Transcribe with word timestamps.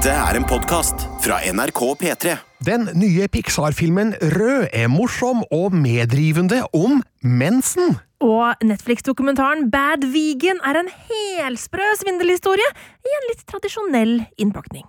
Dette 0.00 0.14
er 0.16 0.36
en 0.38 0.46
podkast 0.48 1.02
fra 1.20 1.42
NRK 1.44 1.80
P3. 2.00 2.30
Den 2.64 2.86
nye 2.96 3.26
Pixar-filmen 3.28 4.14
Rød 4.32 4.70
er 4.72 4.86
morsom 4.88 5.42
og 5.52 5.76
medrivende 5.76 6.62
om 6.72 7.02
mensen. 7.20 7.98
Og 8.24 8.64
Netflix-dokumentaren 8.64 9.68
Bad 9.68 10.06
Vegan 10.14 10.64
er 10.64 10.80
en 10.80 10.88
helsprø 11.10 11.90
svindelhistorie 12.00 12.70
i 13.04 13.12
en 13.18 13.28
litt 13.28 13.44
tradisjonell 13.44 14.14
innpakning. 14.40 14.88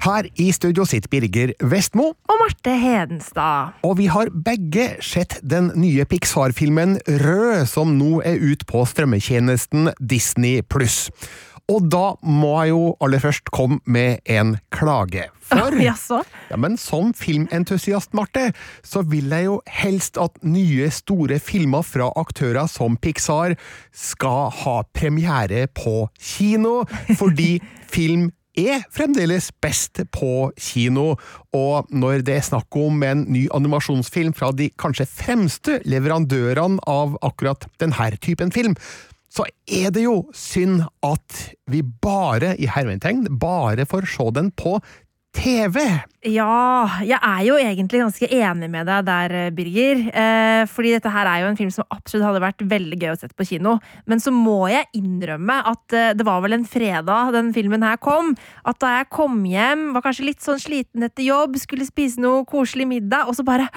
Her 0.00 0.24
i 0.40 0.48
studio 0.56 0.86
sitter 0.88 1.10
Birger 1.12 1.52
Vestmo, 1.68 2.14
Og 2.24 2.38
Marte 2.40 2.72
Hedenstad. 2.80 3.74
og 3.84 3.98
vi 3.98 4.06
har 4.08 4.30
begge 4.32 4.96
sett 5.04 5.38
den 5.42 5.70
nye 5.76 6.06
Pixar-filmen 6.08 6.96
Rød, 7.06 7.66
som 7.68 7.92
nå 7.98 8.22
er 8.24 8.40
ut 8.40 8.64
på 8.66 8.84
strømmetjenesten 8.88 9.90
Disney 10.00 10.62
pluss. 10.62 11.10
Og 11.70 11.84
da 11.92 12.14
må 12.24 12.54
jeg 12.64 12.72
jo 12.72 12.96
aller 13.04 13.20
først 13.22 13.52
komme 13.54 13.78
med 13.84 14.24
en 14.24 14.56
klage. 14.72 15.28
For 15.50 15.76
Jaså? 15.84 16.22
Ja, 16.50 16.56
men 16.56 16.78
som 16.80 17.12
filmentusiast, 17.14 18.14
Marte, 18.16 18.48
så 18.82 19.04
vil 19.06 19.28
jeg 19.30 19.50
jo 19.50 19.60
helst 19.68 20.16
at 20.18 20.40
nye, 20.42 20.88
store 20.90 21.38
filmer 21.38 21.84
fra 21.86 22.08
aktører 22.18 22.66
som 22.72 22.96
Pixar 22.96 23.54
skal 23.92 24.48
ha 24.64 24.80
premiere 24.96 25.68
på 25.68 26.08
kino, 26.18 26.80
fordi 27.20 27.60
film 27.94 28.30
er 28.58 28.82
fremdeles 28.94 29.50
best 29.62 30.02
på 30.14 30.50
kino, 30.58 31.14
og 31.54 31.90
når 31.92 32.24
det 32.26 32.38
er 32.38 32.48
snakk 32.48 32.76
om 32.78 33.02
en 33.06 33.26
ny 33.30 33.46
animasjonsfilm 33.54 34.34
fra 34.36 34.50
de 34.56 34.70
kanskje 34.80 35.08
fremste 35.10 35.78
leverandørene 35.88 36.82
av 36.90 37.16
akkurat 37.26 37.68
denne 37.82 38.10
typen 38.18 38.52
film, 38.54 38.76
så 39.30 39.46
er 39.70 39.92
det 39.94 40.02
jo 40.08 40.24
synd 40.34 40.82
at 41.06 41.42
vi 41.70 41.84
bare, 41.84 42.56
i 42.58 42.66
hermetegn, 42.66 43.28
bare 43.38 43.86
får 43.86 44.08
se 44.10 44.26
den 44.34 44.50
på 44.50 44.80
TV. 45.36 45.78
Ja, 46.26 46.88
jeg 47.06 47.16
er 47.16 47.42
jo 47.46 47.54
egentlig 47.60 48.00
ganske 48.02 48.26
enig 48.34 48.68
med 48.72 48.88
deg 48.90 49.06
der, 49.06 49.34
Birger. 49.54 50.02
Eh, 50.10 50.64
fordi 50.68 50.92
dette 50.96 51.12
her 51.14 51.28
er 51.30 51.44
jo 51.44 51.50
en 51.52 51.58
film 51.58 51.70
som 51.74 51.86
absolutt 51.94 52.26
hadde 52.26 52.42
vært 52.42 52.64
veldig 52.72 52.98
gøy 52.98 53.12
å 53.12 53.18
sette 53.20 53.38
på 53.38 53.46
kino. 53.52 53.76
Men 54.10 54.22
så 54.22 54.34
må 54.34 54.64
jeg 54.72 54.90
innrømme 54.98 55.60
at 55.70 55.96
eh, 55.96 56.12
det 56.18 56.26
var 56.26 56.42
vel 56.44 56.58
en 56.58 56.66
fredag 56.68 57.32
den 57.36 57.54
filmen 57.56 57.86
her 57.86 58.00
kom. 58.02 58.34
At 58.66 58.82
da 58.82 58.98
jeg 58.98 59.10
kom 59.14 59.40
hjem, 59.46 59.90
var 59.94 60.04
kanskje 60.04 60.28
litt 60.32 60.44
sånn 60.44 60.60
sliten 60.60 61.06
etter 61.06 61.28
jobb, 61.30 61.56
skulle 61.62 61.88
spise 61.88 62.20
noe 62.20 62.42
koselig 62.48 62.90
middag, 62.90 63.30
og 63.30 63.38
så 63.38 63.46
bare 63.46 63.70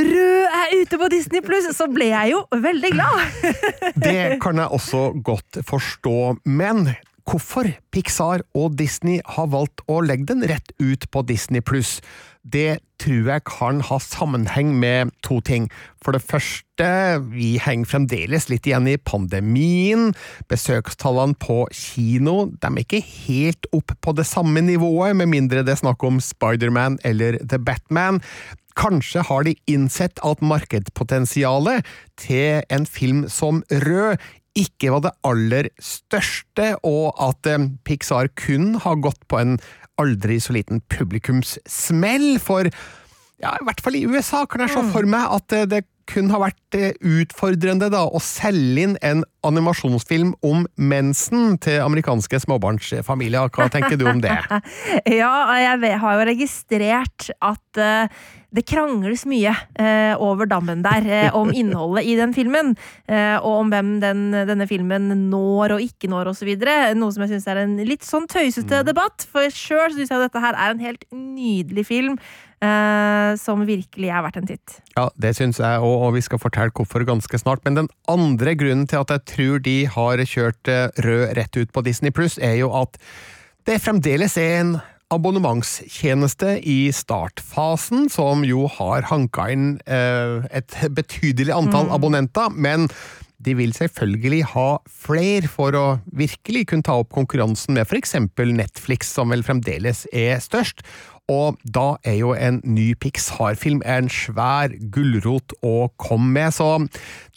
Rød 0.00 0.46
er 0.56 0.70
ute 0.80 0.96
på 0.96 1.08
Disney 1.12 1.42
pluss! 1.44 1.66
Så 1.76 1.84
ble 1.92 2.06
jeg 2.08 2.32
jo 2.32 2.40
veldig 2.56 2.90
glad! 2.94 3.50
Det 4.06 4.38
kan 4.40 4.56
jeg 4.56 4.72
også 4.72 5.10
godt 5.20 5.60
forstå, 5.68 6.16
men 6.48 6.86
hvorfor 7.30 7.68
Pixar 7.94 8.42
og 8.58 8.74
Disney 8.78 9.20
har 9.36 9.50
valgt 9.52 9.84
å 9.90 10.00
legge 10.02 10.32
den 10.32 10.42
rett 10.50 10.72
ut 10.82 11.06
på 11.14 11.22
Disney 11.28 11.62
pluss, 11.62 12.00
det 12.42 12.80
tror 13.00 13.28
jeg 13.28 13.44
kan 13.48 13.82
ha 13.84 13.98
sammenheng 14.02 14.72
med 14.80 15.12
to 15.24 15.38
ting. 15.44 15.68
For 16.02 16.16
det 16.16 16.22
første, 16.24 16.88
vi 17.30 17.52
henger 17.62 17.90
fremdeles 17.92 18.48
litt 18.50 18.66
igjen 18.66 18.88
i 18.90 18.96
pandemien. 18.96 20.10
Besøkstallene 20.50 21.36
på 21.40 21.62
kino 21.76 22.48
de 22.50 22.70
er 22.72 22.82
ikke 22.82 23.02
helt 23.04 23.68
opp 23.76 23.94
på 24.02 24.16
det 24.16 24.26
samme 24.28 24.64
nivået, 24.64 25.14
med 25.16 25.30
mindre 25.30 25.64
det 25.66 25.76
er 25.76 25.84
snakk 25.84 26.02
om 26.06 26.18
Spiderman 26.24 26.98
eller 27.04 27.38
The 27.44 27.60
Batman. 27.60 28.22
Kanskje 28.80 29.22
har 29.26 29.44
de 29.44 29.56
innsett 29.68 30.20
at 30.24 30.42
markedspotensialet 30.42 31.86
til 32.20 32.62
en 32.72 32.86
film 32.88 33.26
som 33.28 33.64
Rød 33.70 34.20
ikke 34.58 34.90
var 34.94 35.04
det 35.04 35.14
aller 35.26 35.70
største, 35.82 36.72
og 36.86 37.14
at 37.22 37.46
eh, 37.50 37.68
Pixar 37.86 38.32
kun 38.38 38.74
har 38.82 39.02
gått 39.04 39.22
på 39.30 39.40
en 39.40 39.58
aldri 40.00 40.40
så 40.40 40.56
liten 40.56 40.82
publikumssmell, 40.92 42.34
for 42.42 42.70
ja, 43.40 43.54
i 43.56 43.64
hvert 43.64 43.80
fall 43.80 43.96
i 43.96 44.04
USA 44.04 44.44
kan 44.48 44.66
jeg 44.66 44.74
se 44.74 44.82
for 44.92 45.08
meg 45.08 45.32
at 45.38 45.56
eh, 45.56 45.68
det 45.68 45.84
kun 46.10 46.30
har 46.32 46.42
vært 46.42 46.76
eh, 46.76 46.96
utfordrende 47.20 47.90
da, 47.92 48.02
å 48.04 48.20
selge 48.22 48.84
inn 48.84 48.96
en 49.06 49.22
animasjonsfilm 49.46 50.34
om 50.46 50.66
mensen 50.76 51.56
til 51.62 51.80
amerikanske 51.84 52.42
småbarnsfamilier. 52.44 53.52
Hva 53.54 53.70
tenker 53.72 53.96
du 54.00 54.06
om 54.10 54.22
det? 54.24 54.34
Ja, 55.20 55.32
jeg 55.60 56.00
har 56.02 56.18
jo 56.18 56.28
registrert 56.28 57.30
at 57.38 57.80
eh, 57.80 58.20
det 58.50 58.64
krangles 58.66 59.22
mye 59.30 59.52
eh, 59.78 60.12
over 60.18 60.48
dammen 60.50 60.82
der 60.82 61.06
eh, 61.06 61.36
om 61.36 61.52
innholdet 61.60 62.08
i 62.10 62.16
den 62.18 62.34
filmen. 62.34 62.74
eh, 63.06 63.36
og 63.38 63.64
om 63.64 63.72
hvem 63.72 63.96
den, 64.02 64.26
denne 64.34 64.66
filmen 64.70 65.10
når 65.30 65.76
og 65.76 65.84
ikke 65.84 66.10
når, 66.10 66.32
osv. 66.34 66.50
Noe 66.98 67.14
som 67.14 67.24
jeg 67.26 67.34
syns 67.36 67.48
er 67.50 67.62
en 67.62 67.78
litt 67.86 68.06
sånn 68.06 68.28
tøysete 68.30 68.82
debatt. 68.86 69.26
For 69.30 69.46
sjøl 69.54 69.94
syns 69.94 70.10
jeg 70.10 70.24
dette 70.26 70.42
her 70.42 70.58
er 70.58 70.74
en 70.74 70.82
helt 70.82 71.06
nydelig 71.14 71.86
film. 71.90 72.18
eh, 72.60 73.32
som 73.40 73.62
virkelig 73.64 74.10
er 74.12 74.22
verdt 74.24 74.36
en 74.40 74.48
titt. 74.50 74.76
Ja, 74.96 75.08
det 75.20 75.34
syns 75.38 75.60
jeg 75.62 75.80
òg, 75.80 76.06
og 76.08 76.14
vi 76.16 76.22
skal 76.24 76.40
fortelle 76.42 76.74
hvorfor 76.76 77.06
ganske 77.08 77.40
snart. 77.40 77.64
Men 77.64 77.78
den 77.78 77.90
andre 78.10 78.54
grunnen 78.58 78.86
til 78.90 79.00
at 79.00 79.14
jeg 79.14 79.26
tror 79.34 79.62
de 79.64 79.76
har 79.88 80.24
kjørt 80.28 80.68
eh, 80.68 80.88
rød 81.06 81.36
rett 81.38 81.60
ut 81.60 81.72
på 81.72 81.84
Disney 81.86 82.12
Pluss, 82.14 82.38
er 82.38 82.58
jo 82.60 82.72
at 82.76 83.00
det 83.68 83.80
fremdeles 83.84 84.36
er 84.40 84.54
en 84.60 84.74
abonnementstjeneste 85.10 86.58
i 86.62 86.90
startfasen, 86.94 88.08
som 88.12 88.44
jo 88.46 88.66
har 88.78 89.08
hanka 89.10 89.48
inn 89.52 89.72
eh, 89.90 90.46
et 90.54 90.76
betydelig 90.94 91.54
antall 91.56 91.90
abonnenter, 91.94 92.52
men 92.54 92.88
de 93.40 93.54
vil 93.56 93.72
selvfølgelig 93.72 94.42
ha 94.52 94.68
flere 94.84 95.48
for 95.48 95.76
å 95.76 95.84
virkelig 96.12 96.66
kunne 96.70 96.84
ta 96.86 96.98
opp 97.00 97.10
konkurransen 97.14 97.74
med 97.76 97.88
for 97.88 97.98
eksempel 97.98 98.52
Netflix, 98.56 99.08
som 99.16 99.32
vel 99.32 99.44
fremdeles 99.46 100.04
er 100.12 100.42
størst. 100.44 100.84
Og 101.30 101.58
da 101.62 101.94
er 102.06 102.18
jo 102.20 102.32
en 102.34 102.60
ny 102.66 102.90
Pixar-film 103.00 103.82
en 103.86 104.08
svær 104.10 104.72
gulrot 104.92 105.54
å 105.62 105.90
komme 106.00 106.32
med, 106.34 106.54
så 106.54 106.78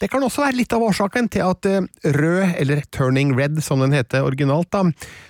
det 0.02 0.10
kan 0.12 0.24
også 0.26 0.44
være 0.44 0.58
litt 0.58 0.74
av 0.74 0.84
årsaken 0.88 1.30
til 1.32 1.46
at 1.46 1.68
eh, 1.70 1.86
Rød, 2.16 2.56
eller 2.60 2.82
Turning 2.94 3.34
Red 3.38 3.60
som 3.64 3.84
den 3.84 3.94
heter 3.94 4.26
originalt, 4.26 4.72
da, 4.74 4.82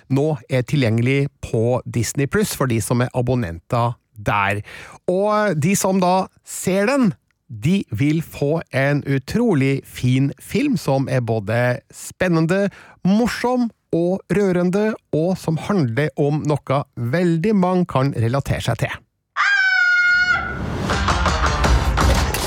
nå 0.09 0.27
er 0.49 0.65
tilgjengelig 0.65 1.27
på 1.45 1.81
Disney 1.85 2.29
Pluss 2.31 2.55
for 2.57 2.71
de 2.71 2.81
som 2.83 3.03
er 3.05 3.13
abonnenter 3.17 3.93
der. 4.15 4.63
Og 5.11 5.59
de 5.59 5.75
som 5.77 6.01
da 6.01 6.27
ser 6.47 6.89
den, 6.89 7.13
de 7.45 7.83
vil 7.93 8.23
få 8.25 8.59
en 8.73 9.03
utrolig 9.05 9.83
fin 9.85 10.31
film 10.41 10.79
som 10.81 11.09
er 11.11 11.21
både 11.21 11.79
spennende, 11.93 12.69
morsom 13.05 13.69
og 13.95 14.21
rørende, 14.37 14.93
og 15.15 15.37
som 15.39 15.57
handler 15.67 16.11
om 16.19 16.43
noe 16.49 16.81
veldig 17.15 17.53
mange 17.55 17.87
kan 17.95 18.13
relatere 18.25 18.61
seg 18.67 18.83
til. 18.83 19.01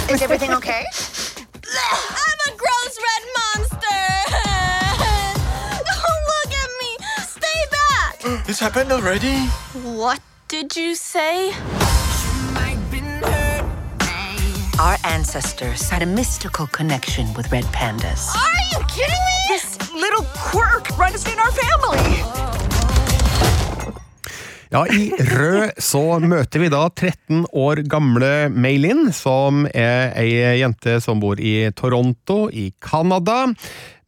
Is 0.08 0.22
everything 0.22 0.54
okay? 0.56 0.84
I'm 2.22 2.38
a 2.48 2.53
gross 2.62 2.94
red 3.06 3.25
monster! 3.38 4.04
Don't 5.88 6.22
look 6.32 6.50
at 6.62 6.70
me! 6.81 6.91
Stay 7.37 7.60
back! 7.76 8.47
This 8.47 8.58
happened 8.58 8.92
already? 8.92 9.37
What 9.84 10.20
did 10.48 10.76
you 10.76 10.94
say? 10.94 11.53
Our 14.81 14.97
ancestors 15.04 15.91
had 15.91 16.03
a 16.03 16.06
mystical 16.06 16.69
connection 16.69 17.34
with 17.34 17.50
red 17.50 17.64
pandas. 17.64 18.28
Are 18.34 18.78
you 18.78 18.87
kidding 18.87 19.25
me? 19.26 19.38
Runs 21.18 21.32
in 21.32 21.38
our 21.38 21.52
family. 21.52 22.22
Ja, 24.70 24.86
I 24.86 25.12
Rød 25.18 25.70
så 25.78 26.18
møter 26.20 26.60
vi 26.60 26.68
da 26.70 26.82
13 26.88 27.46
år 27.56 27.80
gamle 27.88 28.48
Maylin, 28.52 29.08
som 29.16 29.64
er 29.72 30.12
ei 30.20 30.60
jente 30.60 30.98
som 31.00 31.20
bor 31.22 31.40
i 31.40 31.70
Toronto 31.75 32.50
i 32.52 32.69
Canada. 32.84 33.46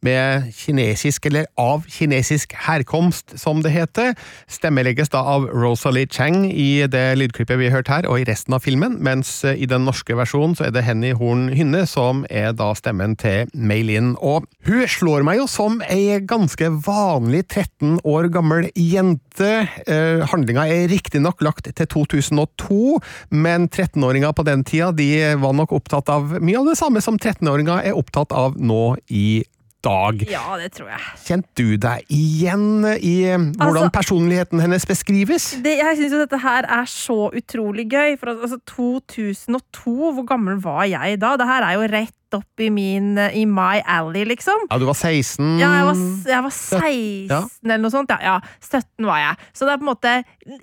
Med 0.01 0.47
kinesisk, 0.57 1.27
eller 1.29 1.45
av 1.61 1.83
kinesisk 1.85 2.55
herkomst, 2.65 3.35
som 3.37 3.59
det 3.61 3.69
heter. 3.75 4.15
Stemmelegges 4.49 5.11
da 5.13 5.21
av 5.35 5.45
Rosalie 5.53 6.09
Chang 6.09 6.47
i 6.49 6.87
det 6.89 7.03
lydklippet 7.19 7.59
vi 7.61 7.69
har 7.69 7.79
hørt 7.79 7.91
her, 7.91 8.07
og 8.09 8.17
i 8.17 8.25
resten 8.25 8.55
av 8.57 8.63
filmen, 8.65 8.97
mens 9.03 9.43
i 9.45 9.67
den 9.69 9.85
norske 9.85 10.17
versjonen 10.17 10.55
så 10.57 10.65
er 10.67 10.73
det 10.73 10.85
Henny 10.87 11.11
Horn 11.17 11.51
Hynne 11.53 11.83
som 11.89 12.23
er 12.33 12.55
da 12.57 12.71
stemmen 12.77 13.13
til 13.19 13.51
Maylin. 13.53 14.15
Og 14.17 14.47
hun 14.65 14.87
slår 14.89 15.25
meg 15.27 15.37
jo 15.41 15.45
som 15.51 15.79
ei 15.85 16.17
ganske 16.25 16.71
vanlig 16.85 17.43
13 17.47 17.99
år 18.07 18.31
gammel 18.33 18.71
jente. 18.73 19.51
Eh, 19.85 20.25
handlinga 20.33 20.65
er 20.65 20.89
riktignok 20.91 21.45
lagt 21.45 21.69
til 21.69 21.91
2002, 21.93 22.99
men 23.29 23.69
13-åringer 23.69 24.33
på 24.33 24.45
den 24.49 24.65
tida 24.67 24.91
de 24.95 25.11
var 25.41 25.55
nok 25.57 25.77
opptatt 25.77 26.09
av 26.09 26.39
mye 26.41 26.59
av 26.59 26.73
det 26.73 26.77
samme 26.79 27.05
som 27.05 27.21
13-åringer 27.21 27.85
er 27.91 27.97
opptatt 27.97 28.33
av 28.33 28.57
nå 28.57 28.95
i 29.13 29.43
dag. 29.83 30.21
Ja, 30.29 30.57
det 30.61 30.71
tror 30.77 30.89
jeg. 30.93 31.01
Kjente 31.25 31.55
du 31.57 31.75
deg 31.81 32.05
igjen 32.13 32.85
i 32.97 33.15
eh, 33.31 33.37
hvordan 33.57 33.83
Altså- 33.87 33.93
personligheten 33.97 34.61
hennes 34.61 34.85
beskrives? 34.85 35.51
Det, 35.63 35.77
jeg 35.81 35.97
syns 35.97 36.13
jo 36.15 36.21
dette 36.23 36.39
her 36.43 36.67
er 36.69 36.85
så 36.89 37.19
utrolig 37.33 37.87
gøy. 37.91 38.17
For 38.21 38.33
altså, 38.35 38.59
2002, 38.69 39.95
hvor 40.15 40.25
gammel 40.29 40.59
var 40.63 40.83
jeg 40.89 41.19
da? 41.21 41.35
Det 41.39 41.47
her 41.49 41.63
er 41.69 41.77
jo 41.79 41.87
rett 41.95 42.15
opp 42.37 42.59
i 42.63 42.69
min 42.73 43.15
I 43.17 43.45
my 43.49 43.81
alley, 43.85 44.23
liksom. 44.29 44.67
Ja, 44.69 44.77
du 44.81 44.85
var 44.89 44.95
16 44.97 45.59
Ja, 45.61 45.71
jeg 45.79 45.85
var, 45.89 46.01
jeg 46.31 46.43
var 46.47 46.53
16 46.55 47.29
Ja. 47.31 47.41
eller 47.65 47.81
noe 47.83 47.91
sånt. 47.93 48.09
Ja, 48.11 48.19
ja, 48.21 48.35
17 48.61 49.05
var 49.07 49.19
jeg. 49.21 49.35
Så 49.57 49.65
det 49.67 49.73
er 49.73 49.81
på 49.81 49.85
en 49.87 49.91
måte 49.91 50.13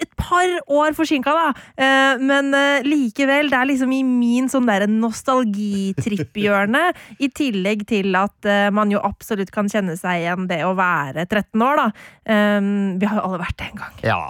et 0.02 0.12
par 0.18 0.48
år 0.68 0.96
forsinka, 0.98 1.32
da. 1.34 1.48
Eh, 1.78 2.18
men 2.22 2.52
eh, 2.56 2.82
likevel, 2.86 3.50
det 3.52 3.58
er 3.60 3.70
liksom 3.72 3.92
i 3.94 4.02
min 4.06 4.48
sånn 4.52 4.66
derre 4.68 4.88
nostalgitripphjørne. 4.90 6.84
I 7.22 7.28
tillegg 7.34 7.84
til 7.90 8.14
at 8.18 8.48
eh, 8.48 8.68
man 8.74 8.90
jo 8.92 9.00
absolutt 9.04 9.52
kan 9.54 9.68
kjenne 9.70 9.96
seg 9.98 10.24
igjen 10.24 10.48
det 10.50 10.60
å 10.66 10.74
være 10.78 11.26
13 11.28 11.64
år, 11.64 11.82
da. 11.84 11.88
Eh, 12.28 12.60
vi 13.00 13.06
har 13.10 13.20
jo 13.20 13.26
alle 13.28 13.42
vært 13.44 13.58
det 13.60 13.70
en 13.72 13.82
gang. 13.82 13.94
Ja, 14.06 14.20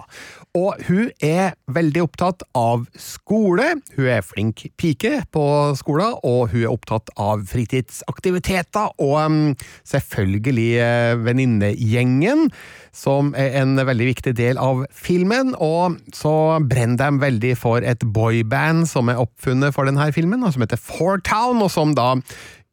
og 0.57 0.79
hun 0.87 1.11
er 1.21 1.53
veldig 1.69 2.01
opptatt 2.07 2.43
av 2.57 2.87
skole. 2.97 3.67
Hun 3.93 4.07
er 4.09 4.25
flink 4.25 4.63
pike 4.81 5.19
på 5.33 5.43
skolen, 5.77 6.15
og 6.25 6.49
hun 6.53 6.63
er 6.63 6.71
opptatt 6.71 7.11
av 7.21 7.43
fritidsaktiviteter, 7.51 8.95
og 8.97 9.53
selvfølgelig 9.87 10.67
eh, 10.81 11.13
venninnegjengen, 11.21 12.47
som 12.95 13.35
er 13.37 13.59
en 13.61 13.77
veldig 13.77 14.09
viktig 14.09 14.33
del 14.39 14.57
av 14.57 14.87
filmen. 14.89 15.53
Og 15.61 15.99
så 16.17 16.33
brenner 16.65 16.97
de 17.03 17.23
veldig 17.27 17.55
for 17.59 17.85
et 17.85 18.01
boyband 18.01 18.87
som 18.89 19.13
er 19.13 19.21
oppfunnet 19.21 19.75
for 19.75 19.85
denne 19.85 20.09
filmen, 20.15 20.47
som 20.49 20.65
heter 20.65 20.81
Four 20.81 21.21
Town, 21.21 21.61
og 21.61 21.69
som 21.73 21.93
da 21.97 22.15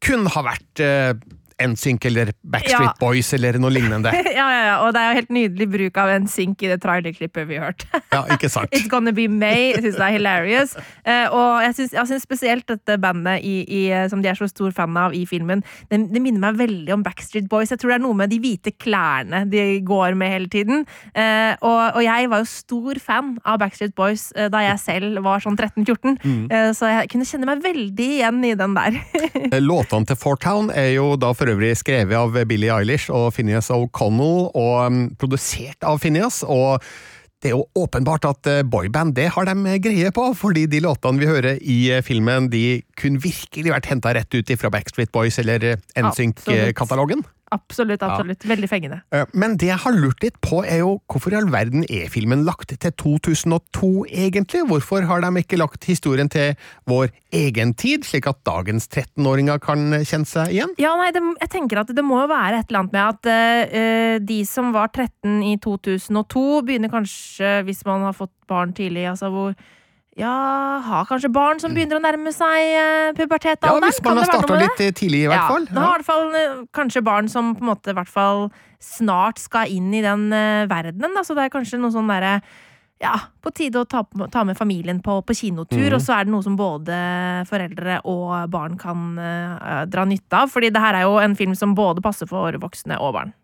kun 0.03 0.25
har 0.33 0.49
vært 0.49 0.81
eh, 0.81 1.13
NSYNC 1.63 2.05
eller 2.09 2.31
Backstreet 2.43 2.91
Ja. 2.91 2.93
Boys 2.99 3.33
eller 3.33 3.57
noe 3.61 3.71
lignende. 3.73 4.11
ja, 4.39 4.47
ja, 4.53 4.61
ja, 4.67 4.75
og 4.85 4.93
det 4.95 5.01
er 5.01 5.11
jo 5.11 5.19
helt 5.21 5.33
nydelig 5.37 5.67
bruk 5.73 5.99
av 6.01 6.11
NSYNC 6.23 6.65
i 6.65 6.71
det 6.73 6.79
trailerklippet 6.83 7.49
vi 7.49 7.59
har 7.59 7.71
hørt. 7.71 7.87
Ja, 8.17 8.23
ikke 8.33 8.47
sant? 8.49 8.71
It's 8.73 8.87
Gonna 8.89 9.11
Be 9.13 9.27
May. 9.29 9.73
Jeg 9.73 9.83
syns 9.83 9.97
det 9.99 10.05
er 10.05 10.13
hilarious. 10.15 10.71
Uh, 11.05 11.27
og 11.35 11.65
jeg 11.65 11.89
syns, 11.91 12.23
spesielt 12.23 12.65
dette 12.69 12.95
bandet 13.01 13.43
i, 13.45 13.57
i, 13.67 13.81
som 14.09 14.23
de 14.23 14.31
er 14.31 14.37
så 14.39 14.47
stor 14.49 14.71
fan 14.73 14.95
av 14.97 15.13
i 15.13 15.25
filmen, 15.29 15.61
det, 15.91 15.99
det 16.13 16.21
minner 16.23 16.39
meg 16.47 16.57
veldig 16.61 16.95
om 16.95 17.03
Backstreet 17.05 17.49
Boys. 17.51 17.73
Jeg 17.73 17.81
tror 17.81 17.93
det 17.93 17.97
er 17.99 18.05
noe 18.05 18.17
med 18.17 18.31
de 18.31 18.39
hvite 18.41 18.73
klærne 18.79 19.43
de 19.51 19.65
går 19.85 20.15
med 20.17 20.33
hele 20.33 20.49
tiden. 20.53 20.85
Uh, 21.11 21.53
og, 21.59 21.99
og 21.99 22.01
jeg 22.05 22.31
var 22.31 22.41
jo 22.41 22.49
stor 22.49 23.01
fan 23.03 23.35
av 23.43 23.59
Backstreet 23.61 23.95
Boys 23.97 24.29
uh, 24.37 24.47
da 24.53 24.63
jeg 24.63 24.81
selv 24.81 25.21
var 25.25 25.43
sånn 25.43 25.57
13-14, 25.57 26.17
eh, 26.51 26.69
så 26.75 26.89
jeg 26.91 27.09
kunne 27.11 27.27
kjenne 27.27 27.49
meg 27.49 27.63
veldig 27.63 28.07
igjen 28.17 28.43
i 28.45 28.53
den 28.57 28.75
der. 28.77 28.97
Låtene 29.69 30.07
til 30.09 30.19
Fortown 30.19 30.71
er 30.73 30.91
jo 30.95 31.11
da 31.19 31.33
for 31.37 31.46
øvrig 31.53 31.75
skrevet 31.79 32.17
av 32.17 32.37
Billie 32.49 32.73
Eilish 32.73 33.11
og 33.13 33.31
Phineas 33.35 33.71
O'Connell, 33.73 34.49
og 34.53 34.73
um, 34.87 35.03
produsert 35.19 35.83
av 35.87 36.01
Phineas. 36.03 36.43
og 36.43 36.83
det 37.43 37.51
er 37.51 37.53
jo 37.53 37.67
åpenbart 37.77 38.25
at 38.25 38.47
eh, 38.49 38.63
boyband 38.65 39.13
det 39.17 39.27
har 39.35 39.45
de 39.45 39.75
greie 39.83 40.09
på, 40.13 40.23
fordi 40.33 40.65
de 40.71 40.81
låtene 40.81 41.21
vi 41.21 41.29
hører 41.29 41.59
i 41.61 41.77
eh, 41.93 42.01
filmen, 42.01 42.49
de 42.49 42.81
kunne 42.97 43.21
virkelig 43.21 43.73
vært 43.75 43.89
henta 43.91 44.15
rett 44.17 44.33
ut 44.33 44.53
fra 44.57 44.71
Backstreet 44.73 45.13
Boys 45.13 45.37
eller 45.43 45.65
eh, 45.75 45.83
NSYNC-katalogen. 46.01 47.21
Absolutt, 47.55 48.03
absolutt. 48.03 48.43
Veldig 48.47 48.67
fengende. 48.69 49.01
Eh, 49.15 49.25
Men 49.33 49.55
det 49.57 49.69
jeg 49.69 49.79
har 49.79 49.95
lurt 49.95 50.23
litt 50.23 50.35
på, 50.43 50.63
er 50.65 50.81
jo 50.81 50.97
hvorfor 51.07 51.31
i 51.31 51.37
all 51.39 51.47
verden 51.51 51.85
er 51.87 52.09
filmen 52.11 52.43
lagt 52.47 52.73
til 52.75 52.91
2002, 52.99 53.91
egentlig? 54.11 54.65
Hvorfor 54.67 55.07
har 55.07 55.23
de 55.23 55.31
ikke 55.39 55.59
lagt 55.59 55.87
historien 55.87 56.29
til 56.29 56.57
vår 56.89 57.13
egen 57.31 57.73
tid, 57.73 58.03
slik 58.07 58.27
at 58.27 58.43
dagens 58.47 58.89
13-åringer 58.91 59.61
kan 59.63 59.87
kjenne 60.03 60.27
seg 60.27 60.51
igjen? 60.55 60.75
Ja, 60.81 60.95
nei, 60.99 61.11
det, 61.15 61.23
jeg 61.45 61.53
tenker 61.55 61.83
at 61.83 61.95
det 61.95 62.05
må 62.05 62.19
jo 62.23 62.27
være 62.31 62.61
et 62.61 62.69
eller 62.71 62.83
annet 62.83 62.97
med 62.97 63.07
at 63.07 63.31
uh, 63.31 64.19
de 64.27 64.41
som 64.47 64.73
var 64.75 64.91
13 64.91 65.39
i 65.47 65.55
2002, 65.63 66.45
begynner 66.67 66.91
kanskje, 66.91 67.61
hvis 67.67 67.83
man 67.87 68.07
har 68.09 68.15
fått 68.17 68.35
barn 68.49 68.75
tidlig, 68.75 69.07
altså 69.11 69.31
hvor 69.31 69.55
ja, 70.17 70.33
har 70.81 71.05
kanskje 71.05 71.29
barn 71.29 71.59
som 71.61 71.75
begynner 71.75 71.99
å 71.99 72.01
nærme 72.01 72.31
seg 72.33 72.71
uh, 72.73 73.11
Ja, 73.13 73.75
hvis 73.83 73.99
man 74.01 74.17
har 74.17 74.29
starta 74.29 74.57
litt 74.57 74.79
eh, 74.81 74.93
tidlig, 74.95 75.25
i 75.27 75.29
hvert 75.29 75.51
fall. 75.51 75.67
Ja, 75.69 75.83
har 75.83 75.91
i 75.91 76.01
hvert 76.01 76.07
fall 76.07 76.37
eh, 76.39 76.55
kanskje 76.73 77.03
barn 77.05 77.29
som 77.29 77.51
på 77.57 77.61
en 77.61 77.69
måte 77.69 77.93
hvert 77.93 78.09
fall 78.09 78.47
snart 78.81 79.37
skal 79.41 79.69
inn 79.69 79.91
i 79.93 80.01
den 80.05 80.31
uh, 80.33 80.65
verdenen, 80.69 81.13
da, 81.13 81.21
så 81.25 81.37
det 81.37 81.45
er 81.45 81.53
kanskje 81.53 81.77
noe 81.81 81.93
sånn 81.93 82.09
derre 82.09 82.39
ja, 82.97 83.13
på 83.45 83.53
tide 83.53 83.83
å 83.83 83.85
ta, 83.85 84.01
ta 84.33 84.41
med 84.47 84.57
familien 84.57 85.03
på, 85.05 85.19
på 85.21 85.35
kinotur, 85.37 85.85
mm. 85.85 85.95
og 85.99 86.01
så 86.01 86.15
er 86.15 86.25
det 86.25 86.33
noe 86.33 86.45
som 86.45 86.57
både 86.57 86.97
foreldre 87.45 87.99
og 88.09 88.49
barn 88.53 88.79
kan 88.81 89.11
uh, 89.21 89.83
dra 89.85 90.07
nytte 90.09 90.33
av. 90.33 90.49
Fordi 90.49 90.73
det 90.73 90.81
her 90.81 90.97
er 90.97 91.05
jo 91.05 91.19
en 91.21 91.37
film 91.37 91.53
som 91.57 91.77
både 91.77 92.01
passer 92.01 92.29
for 92.29 92.57
voksne 92.63 92.97
og 92.97 93.13
barn. 93.19 93.37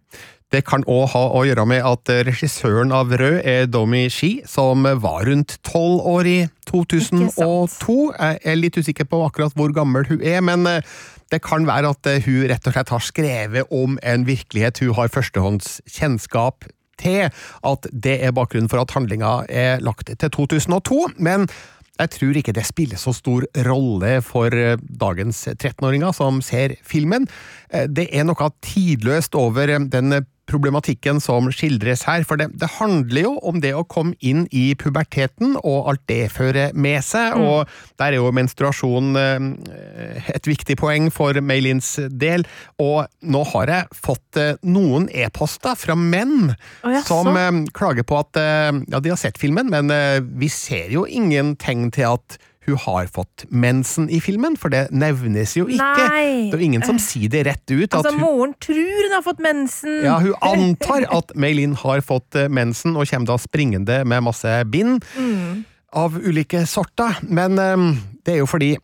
Det 0.54 0.62
kan 0.68 0.84
òg 0.86 1.08
ha 1.16 1.22
å 1.34 1.40
gjøre 1.48 1.66
med 1.66 1.82
at 1.82 2.10
regissøren 2.28 2.92
av 2.94 3.10
Rød 3.18 3.40
er 3.42 3.66
Domi 3.74 4.04
Shi, 4.14 4.36
som 4.46 4.86
var 4.86 5.26
rundt 5.26 5.56
tolv 5.66 6.04
år 6.12 6.30
i 6.30 6.38
2002. 6.70 7.96
Jeg 8.14 8.38
er 8.46 8.60
litt 8.60 8.78
usikker 8.78 9.10
på 9.10 9.24
akkurat 9.26 9.58
hvor 9.58 9.74
gammel 9.74 10.06
hun 10.12 10.22
er, 10.22 10.44
men 10.46 10.70
eh, 10.70 10.86
det 11.34 11.42
kan 11.42 11.66
være 11.66 11.96
at 11.96 12.12
eh, 12.12 12.22
hun 12.28 12.46
rett 12.52 12.70
og 12.70 12.78
slett 12.78 12.94
har 12.94 13.02
skrevet 13.02 13.74
om 13.74 13.98
en 14.06 14.28
virkelighet 14.30 14.84
hun 14.84 14.94
har 15.00 15.10
førstehånds 15.14 15.80
kjennskap 15.90 16.70
til, 17.02 17.34
at 17.66 17.90
det 17.90 18.20
er 18.22 18.36
bakgrunnen 18.38 18.70
for 18.70 18.84
at 18.84 18.94
handlinga 18.94 19.40
er 19.50 19.82
lagt 19.82 20.14
til 20.14 20.36
2002. 20.38 21.16
men 21.18 21.50
jeg 22.00 22.10
tror 22.10 22.38
ikke 22.40 22.54
det 22.58 22.66
spiller 22.66 22.98
så 22.98 23.14
stor 23.14 23.46
rolle 23.68 24.16
for 24.26 24.50
eh, 24.58 24.78
dagens 24.82 25.44
13-åringer 25.54 26.16
som 26.18 26.42
ser 26.42 26.74
filmen. 26.84 27.28
Eh, 27.70 27.86
Det 27.88 28.08
er 28.12 28.26
noe 28.26 28.50
tidløst 28.66 29.36
over 29.38 29.70
eh, 29.70 29.80
den 29.94 30.24
problematikken 30.50 31.22
som 31.24 31.48
skildres 31.54 32.04
her, 32.08 32.26
for 32.28 32.40
det, 32.40 32.50
det 32.60 32.68
handler 32.76 33.28
jo 33.28 33.34
om 33.48 33.62
det 33.64 33.74
å 33.76 33.86
komme 33.88 34.18
inn 34.20 34.44
i 34.52 34.74
puberteten 34.80 35.56
og 35.62 35.90
alt 35.92 36.04
det 36.12 36.28
fører 36.34 36.76
med 36.76 37.00
seg, 37.06 37.38
og 37.40 37.70
der 38.02 38.12
er 38.12 38.20
jo 38.20 38.34
menstruasjon 38.36 39.14
eh, 39.20 40.30
et 40.36 40.50
viktig 40.50 40.78
poeng 40.80 41.10
for 41.14 41.40
Maylins 41.40 41.96
del, 42.12 42.46
og 42.82 43.08
nå 43.24 43.44
har 43.54 43.72
jeg 43.72 44.00
fått 44.04 44.42
eh, 44.42 44.56
noen 44.68 45.08
e-poster 45.14 45.78
fra 45.80 45.96
menn 45.98 46.52
oh, 46.52 46.92
ja, 46.92 47.04
som 47.08 47.32
eh, 47.34 47.52
klager 47.76 48.08
på 48.08 48.20
at 48.20 48.42
ja, 48.44 49.00
de 49.00 49.12
har 49.12 49.20
sett 49.20 49.40
filmen, 49.40 49.70
men 49.72 49.92
vi 50.40 50.50
ser 50.52 50.92
jo 50.92 51.06
ingen 51.08 51.54
tegn 51.60 51.92
til 51.94 52.16
at 52.16 52.38
hun 52.66 52.78
har 52.86 53.08
fått 53.12 53.46
mensen 53.52 54.10
i 54.10 54.20
filmen, 54.24 54.56
for 54.58 54.70
det 54.74 54.86
nevnes 54.96 55.56
jo 55.58 55.66
ikke. 55.68 55.80
Nei. 56.08 56.50
Det 56.52 56.56
er 56.58 56.62
jo 56.62 56.68
ingen 56.70 56.86
som 56.88 57.00
sier 57.02 57.30
det 57.34 57.46
rett 57.48 57.66
ut. 57.74 57.90
At 57.90 57.98
Altså, 58.00 58.14
hun, 58.16 58.22
moren 58.24 58.54
tror 58.64 59.04
hun 59.04 59.16
har 59.18 59.26
fått 59.26 59.42
mensen! 59.44 60.00
ja, 60.06 60.18
hun 60.24 60.34
antar 60.42 61.08
at 61.12 61.34
Meilin 61.36 61.76
har 61.84 62.02
fått 62.02 62.36
eh, 62.40 62.48
mensen, 62.50 62.96
og 62.96 63.08
kommer 63.10 63.28
da 63.34 63.38
springende 63.42 64.02
med 64.08 64.24
masse 64.24 64.56
bind 64.72 65.04
Mm. 65.18 65.64
av 65.94 66.16
ulike 66.18 66.64
sorter. 66.66 67.20
Men 67.28 67.60
um, 67.60 67.90
det 68.26 68.36
er 68.36 68.40
jo 68.44 68.48
fordi 68.50 68.76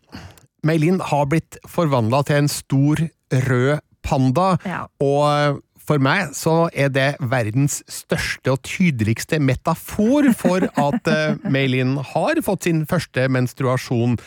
Meilin 0.63 0.99
har 0.99 1.25
blitt 1.31 1.57
forvandla 1.67 2.23
til 2.27 2.35
en 2.43 2.49
stor, 2.51 2.99
rød 3.31 3.79
panda. 4.03 4.57
Ja. 4.65 4.83
Og 4.99 5.61
for 5.89 6.01
meg 6.01 6.35
så 6.37 6.67
er 6.69 6.91
det 6.93 7.09
verdens 7.31 7.79
største 7.89 8.53
og 8.53 8.61
tydeligste 8.67 9.39
metafor 9.41 10.29
for 10.37 10.67
at 10.69 11.09
uh, 11.09 11.49
Maylin 11.49 11.97
har 12.13 12.41
fått 12.45 12.67
sin 12.67 12.85
første 12.89 13.25
menstruasjon. 13.31 14.19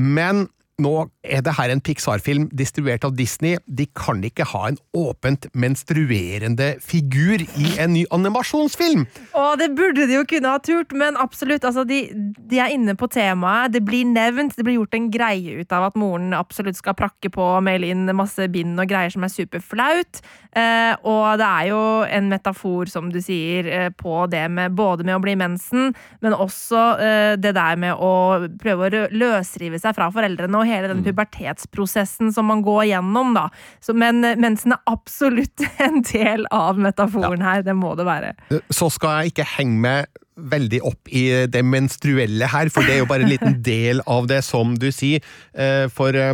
Men 0.00 0.48
nå 0.82 0.92
er 1.22 1.42
det 1.44 1.54
her 1.54 1.70
en 1.70 1.82
Pixar-film 1.84 2.48
distribuert 2.52 3.04
av 3.06 3.14
Disney. 3.16 3.58
De 3.66 3.86
kan 3.94 4.22
ikke 4.26 4.46
ha 4.50 4.64
en 4.70 4.78
åpent 4.96 5.46
menstruerende 5.54 6.74
figur 6.82 7.44
i 7.44 7.68
en 7.80 7.94
ny 7.94 8.04
animasjonsfilm! 8.14 9.04
Å, 9.38 9.44
det 9.60 9.70
burde 9.78 10.08
de 10.10 10.18
jo 10.18 10.24
kunne 10.28 10.50
ha 10.50 10.60
turt, 10.62 10.94
men 10.96 11.18
absolutt. 11.20 11.66
Altså, 11.66 11.86
de, 11.88 12.02
de 12.50 12.60
er 12.60 12.74
inne 12.74 12.96
på 12.98 13.08
temaet. 13.12 13.74
Det 13.74 13.84
blir 13.86 14.08
nevnt. 14.10 14.56
Det 14.58 14.66
blir 14.66 14.80
gjort 14.80 14.98
en 14.98 15.10
greie 15.14 15.60
ut 15.60 15.74
av 15.74 15.88
at 15.90 15.98
moren 16.00 16.34
absolutt 16.36 16.80
skal 16.80 16.98
prakke 16.98 17.30
på 17.34 17.44
og 17.54 17.64
maile 17.66 17.92
inn 17.92 18.10
masse 18.16 18.48
bind 18.52 18.78
og 18.80 18.90
greier 18.90 19.14
som 19.14 19.26
er 19.26 19.32
superflaut. 19.32 20.22
Eh, 20.54 20.94
og 21.02 21.38
det 21.40 21.46
er 21.46 21.70
jo 21.70 21.80
en 22.06 22.28
metafor, 22.30 22.90
som 22.90 23.08
du 23.10 23.20
sier, 23.22 23.66
eh, 23.66 23.88
på 23.90 24.24
det 24.30 24.44
med 24.50 24.74
både 24.78 25.06
med 25.06 25.16
å 25.18 25.22
bli 25.22 25.34
mensen, 25.38 25.94
men 26.22 26.36
også 26.36 26.82
eh, 27.02 27.32
det 27.40 27.54
der 27.56 27.78
med 27.80 27.98
å 27.98 28.46
prøve 28.60 28.86
å 28.86 29.06
løsrive 29.10 29.80
seg 29.82 29.96
fra 29.96 30.10
foreldrene 30.14 30.60
og 30.60 30.63
hele 30.68 30.90
den 30.90 31.04
pubertetsprosessen 31.06 32.32
som 32.34 32.48
man 32.50 32.64
går 32.66 32.90
gjennom, 32.92 33.34
da. 33.36 33.48
Så, 33.84 33.94
men 33.96 34.24
eh, 34.24 34.38
mensen 34.40 34.76
er 34.76 34.82
absolutt 34.90 35.64
en 35.86 36.02
del 36.10 36.48
av 36.54 36.80
metaforen 36.80 37.44
her. 37.44 37.64
Det 37.66 37.76
må 37.78 37.94
det 37.98 38.08
være. 38.08 38.34
Så 38.72 38.90
skal 38.92 39.22
jeg 39.22 39.34
ikke 39.34 39.50
henge 39.56 39.80
meg 39.84 40.23
veldig 40.34 40.80
opp 40.86 41.10
i 41.14 41.24
det 41.50 41.62
menstruelle 41.66 42.48
her, 42.50 42.70
for 42.72 42.86
det 42.86 42.96
er 42.96 43.02
jo 43.02 43.08
bare 43.10 43.26
en 43.26 43.30
liten 43.30 43.58
del 43.66 44.02
av 44.10 44.26
det, 44.30 44.40
som 44.46 44.74
du 44.80 44.90
sier. 44.94 45.22
Eh, 45.54 45.86
For 45.94 46.16
eh, 46.18 46.32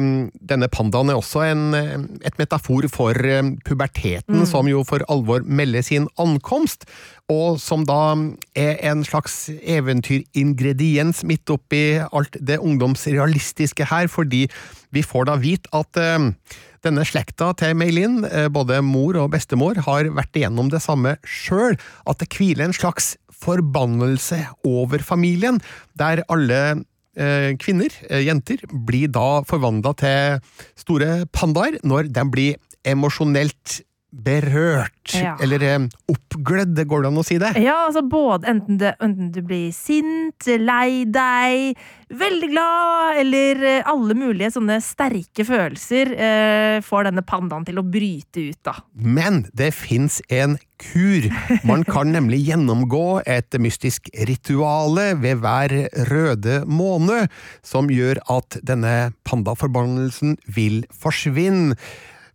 denne 0.52 0.70
pandaen 0.72 1.12
er 1.12 1.20
også 1.20 1.44
en, 1.50 1.64
eh, 1.76 1.96
et 2.24 2.40
metafor 2.40 2.88
for 2.92 3.14
puberteten, 3.14 3.58
puberteten, 3.70 4.44
som 4.48 4.68
jo 4.68 4.82
for 4.86 5.04
alvor 5.12 5.44
melder 5.44 5.84
sin 5.84 6.08
ankomst, 6.20 6.86
og 7.30 7.60
som 7.62 7.84
da 7.86 8.16
er 8.58 8.80
en 8.90 9.04
slags 9.06 9.48
eventyringrediens 9.50 11.22
midt 11.28 11.52
oppi 11.52 12.00
alt 12.00 12.36
det 12.40 12.58
ungdomsrealistiske 12.58 13.86
her, 13.92 14.08
fordi 14.10 14.46
vi 14.90 15.04
får 15.06 15.28
da 15.28 15.38
vite 15.38 15.70
at 15.76 16.00
denne 16.82 17.04
slekta 17.06 17.52
til 17.60 17.76
Meilin, 17.78 18.24
både 18.50 18.80
mor 18.82 19.18
og 19.20 19.30
bestemor, 19.36 19.78
har 19.86 20.10
vært 20.16 20.40
igjennom 20.40 20.72
det 20.72 20.82
samme 20.82 21.16
sjøl, 21.22 21.78
at 22.08 22.18
det 22.18 22.30
hviler 22.34 22.66
en 22.66 22.76
slags 22.76 23.14
forbannelse 23.40 24.42
over 24.66 25.02
familien, 25.04 25.60
der 25.98 26.24
alle 26.28 26.60
eh, 27.16 27.52
kvinner, 27.60 27.92
eh, 28.08 28.24
jenter, 28.26 28.64
blir 28.70 29.10
da 29.12 29.42
forvandla 29.48 29.94
til 30.00 30.40
store 30.78 31.26
pandaer 31.32 31.80
når 31.84 32.12
de 32.12 32.26
blir 32.30 32.58
emosjonelt 32.86 33.80
berørt, 34.10 35.14
Ja. 35.14 35.36
eller 35.42 35.62
eh, 35.62 35.78
oppglødd, 36.10 36.78
går 36.86 37.02
det 37.04 37.08
an 37.10 37.18
å 37.20 37.24
si 37.26 37.38
det? 37.38 37.52
Ja, 37.62 37.86
altså 37.86 38.02
både 38.06 38.48
enten, 38.50 38.78
det, 38.80 38.94
enten 39.02 39.30
du 39.34 39.40
blir 39.46 39.70
sint, 39.74 40.46
lei 40.60 41.04
deg, 41.06 41.78
veldig 42.10 42.48
glad, 42.50 43.20
eller 43.22 43.62
eh, 43.76 43.82
alle 43.90 44.16
mulige 44.18 44.50
sånne 44.54 44.80
sterke 44.82 45.46
følelser 45.46 46.12
eh, 46.16 46.80
får 46.82 47.06
denne 47.10 47.22
pandaen 47.26 47.66
til 47.68 47.78
å 47.78 47.86
bryte 47.86 48.48
ut, 48.50 48.58
da. 48.66 48.76
Men 48.94 49.44
det 49.54 49.70
fins 49.78 50.20
en 50.28 50.58
kur. 50.80 51.26
Man 51.66 51.84
kan 51.86 52.10
nemlig 52.16 52.42
gjennomgå 52.48 53.22
et 53.30 53.54
mystisk 53.62 54.10
rituale 54.26 55.12
ved 55.22 55.42
hver 55.42 55.74
røde 56.10 56.62
måned, 56.66 57.30
som 57.62 57.90
gjør 57.92 58.22
at 58.32 58.58
denne 58.66 59.12
pandaforbannelsen 59.28 60.38
vil 60.50 60.82
forsvinne. 60.94 61.76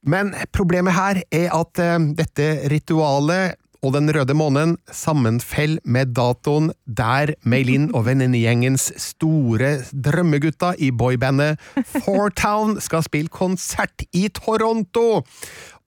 Men 0.06 0.34
problemet 0.54 0.96
her 0.96 1.22
er 1.34 1.54
at 1.56 1.82
eh, 1.82 2.00
dette 2.18 2.50
ritualet 2.72 3.62
og 3.86 3.94
Den 3.94 4.10
røde 4.10 4.34
månen 4.34 4.72
sammenfell 4.90 5.76
med 5.86 6.16
datoen 6.18 6.72
der 6.90 7.36
Meilin 7.46 7.92
og 7.94 8.08
venninnegjengens 8.08 8.88
store 8.98 9.76
drømmegutter 9.94 10.80
i 10.82 10.90
boybandet 10.90 11.62
Fourtown 12.00 12.80
skal 12.82 13.06
spille 13.06 13.30
konsert 13.30 14.08
i 14.10 14.26
Toronto! 14.34 15.22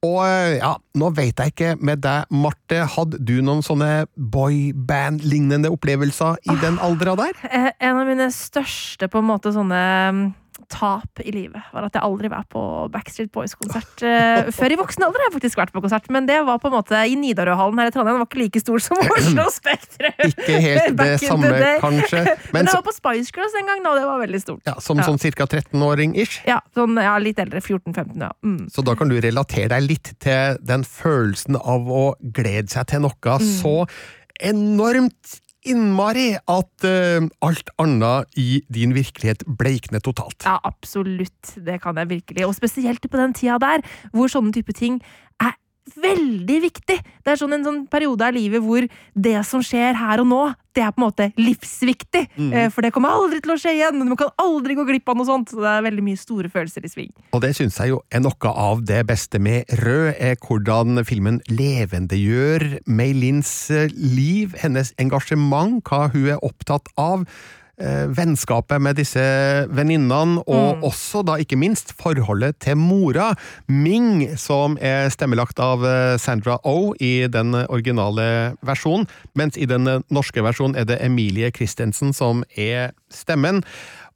Og 0.07 0.21
eh, 0.23 0.61
ja, 0.61 0.77
nå 0.95 1.09
vet 1.17 1.41
jeg 1.43 1.51
ikke 1.51 1.73
med 1.83 2.05
deg, 2.05 2.29
Marte, 2.31 2.85
hadde 2.87 3.19
du 3.19 3.41
noen 3.43 3.65
sånne 3.67 4.07
boyband-lignende 4.15 5.73
opplevelser 5.75 6.39
i 6.47 6.55
den 6.63 6.79
aldra 6.79 7.17
der? 7.19 7.35
Eh, 7.51 7.73
en 7.83 7.99
av 7.99 8.07
mine 8.07 8.29
største 8.31 9.11
på 9.11 9.19
en 9.19 9.27
måte 9.33 9.51
sånne 9.57 9.81
mm, 10.15 10.23
tap 10.69 11.21
i 11.25 11.33
livet 11.33 11.63
var 11.73 11.87
at 11.87 11.95
jeg 11.97 12.03
aldri 12.05 12.29
var 12.33 12.45
på 12.51 12.61
Backstreet 12.93 13.31
Boys-konsert. 13.33 14.03
uh, 14.05 14.51
før 14.59 14.75
i 14.75 14.79
voksen 14.81 15.05
alder 15.07 15.23
har 15.23 15.31
jeg 15.31 15.37
faktisk 15.39 15.61
vært 15.61 15.73
på 15.75 15.83
konsert, 15.85 16.09
men 16.13 16.27
det 16.29 16.41
var 16.45 16.59
på 16.63 16.69
en 16.71 16.77
måte 16.77 17.01
i 17.09 17.15
Nidarøhallen 17.17 17.79
her 17.81 17.91
i 17.91 17.95
Trondheim. 17.95 18.19
Den 18.19 18.25
var 18.25 18.29
ikke 18.31 18.43
like 18.43 18.63
stor 18.63 18.83
som 18.85 19.01
Oslo 19.17 19.47
Spektrum. 19.55 20.19
Ikke 20.29 20.59
helt 20.65 20.99
det 20.99 21.09
samme, 21.25 21.53
kanskje. 21.85 22.25
Men 22.53 22.59
Men 22.59 22.71
jeg 22.71 22.75
var 22.81 22.85
på 22.91 22.97
Spice 22.99 23.33
Girls 23.37 23.57
en 23.63 23.71
gang, 23.71 23.87
og 23.89 23.97
det 24.01 24.05
var 24.11 24.23
veldig 24.25 24.43
stort. 24.43 24.63
ja, 24.69 24.77
som 24.83 24.99
Ja. 24.99 25.07
sånn 25.09 25.19
ca. 25.23 25.47
13-åring-ish. 25.47 26.43
Ja, 26.49 26.59
sånn, 26.77 26.99
ja 27.01 27.17
litt 27.23 27.39
eldre. 27.39 27.63
14-15, 27.63 28.19
ja. 28.21 28.31
Mm. 28.45 28.69
Så 28.75 28.85
da 28.85 28.95
kan 28.99 29.09
du 29.09 29.17
relatere 29.23 29.69
deg 29.73 29.87
litt 29.89 30.13
til 30.21 30.59
den 30.67 30.85
følelsen 30.85 31.57
av 31.61 31.87
å 31.89 32.05
glede 32.21 32.69
seg 32.73 32.87
til 32.93 33.05
noe 33.07 33.39
så 33.45 33.75
enormt 34.41 35.39
innmari 35.69 36.33
at 36.39 36.89
uh, 36.89 37.29
alt 37.45 37.73
annet 37.83 38.41
i 38.41 38.63
din 38.73 38.95
virkelighet 38.97 39.45
bleikner 39.61 40.03
totalt. 40.05 40.43
Ja, 40.47 40.59
absolutt. 40.65 41.55
Det 41.55 41.81
kan 41.85 41.99
jeg 42.01 42.11
virkelig. 42.11 42.47
Og 42.47 42.57
spesielt 42.57 43.05
på 43.05 43.21
den 43.21 43.37
tida 43.37 43.59
der, 43.63 43.85
hvor 44.13 44.31
sånne 44.33 44.55
type 44.57 44.75
ting 44.77 45.01
er 45.43 45.55
veldig 45.97 46.61
viktig. 46.69 46.99
Det 47.25 47.33
er 47.33 47.41
sånn 47.41 47.57
en 47.57 47.67
sånn 47.67 47.85
periode 47.91 48.27
av 48.27 48.37
livet 48.37 48.65
hvor 48.65 48.87
det 49.15 49.37
som 49.49 49.63
skjer 49.65 49.97
her 49.99 50.25
og 50.25 50.29
nå, 50.31 50.43
det 50.77 50.85
er 50.85 50.93
på 50.95 51.01
en 51.01 51.07
måte 51.09 51.27
livsviktig. 51.41 52.21
Mm. 52.37 52.53
For 52.71 52.87
det 52.87 52.93
kommer 52.95 53.11
aldri 53.11 53.41
til 53.43 53.55
å 53.55 53.59
skje 53.59 53.73
igjen. 53.75 53.99
Man 54.07 54.19
kan 54.21 54.31
aldri 54.39 54.77
gå 54.79 54.85
glipp 54.87 55.11
av 55.11 55.19
noe 55.19 55.27
sånt. 55.27 55.51
Så 55.51 55.59
det 55.65 55.73
er 55.73 55.87
veldig 55.89 56.05
mye 56.07 56.21
store 56.21 56.51
følelser 56.53 56.87
i 56.87 56.93
sving. 56.93 57.11
Og 57.35 57.43
det 57.43 57.51
syns 57.59 57.81
jeg 57.81 57.91
jo 57.91 57.99
er 58.15 58.23
noe 58.23 58.53
av 58.53 58.85
det 58.87 59.01
beste 59.09 59.41
med 59.43 59.67
Rød, 59.81 60.13
er 60.23 60.39
hvordan 60.39 61.03
filmen 61.09 61.41
levendegjør 61.51 62.69
Meilins 62.87 63.29
Linns 63.29 63.71
liv, 63.95 64.55
hennes 64.59 64.95
engasjement, 64.99 65.83
hva 65.87 66.09
hun 66.13 66.31
er 66.33 66.45
opptatt 66.45 66.89
av. 66.99 67.27
eh, 67.81 68.09
Vennskapet 68.11 68.83
med 68.83 68.99
disse 68.99 69.23
venninnene, 69.71 70.43
og 70.47 70.85
også 70.87 71.23
da 71.27 71.39
ikke 71.39 71.59
minst 71.61 71.95
forholdet 71.99 72.59
til 72.65 72.79
mora, 72.81 73.31
Ming, 73.69 74.25
som 74.41 74.79
er 74.81 75.11
stemmelagt 75.13 75.61
av 75.63 75.85
Sandra 76.19 76.39
Sandra 76.39 76.59
Oh 76.65 76.95
i 77.01 77.27
den 77.29 77.55
originale 77.55 78.55
versjonen, 78.63 79.07
mens 79.35 79.57
i 79.57 79.67
den 79.67 79.87
eh, 79.87 80.03
norske 80.11 80.43
versjonen 80.43 80.77
er 80.77 80.87
det 80.89 81.01
Emilie 81.05 81.51
Christensen 81.51 82.13
som 82.13 82.45
er 82.57 82.93
stemmen. 83.11 83.63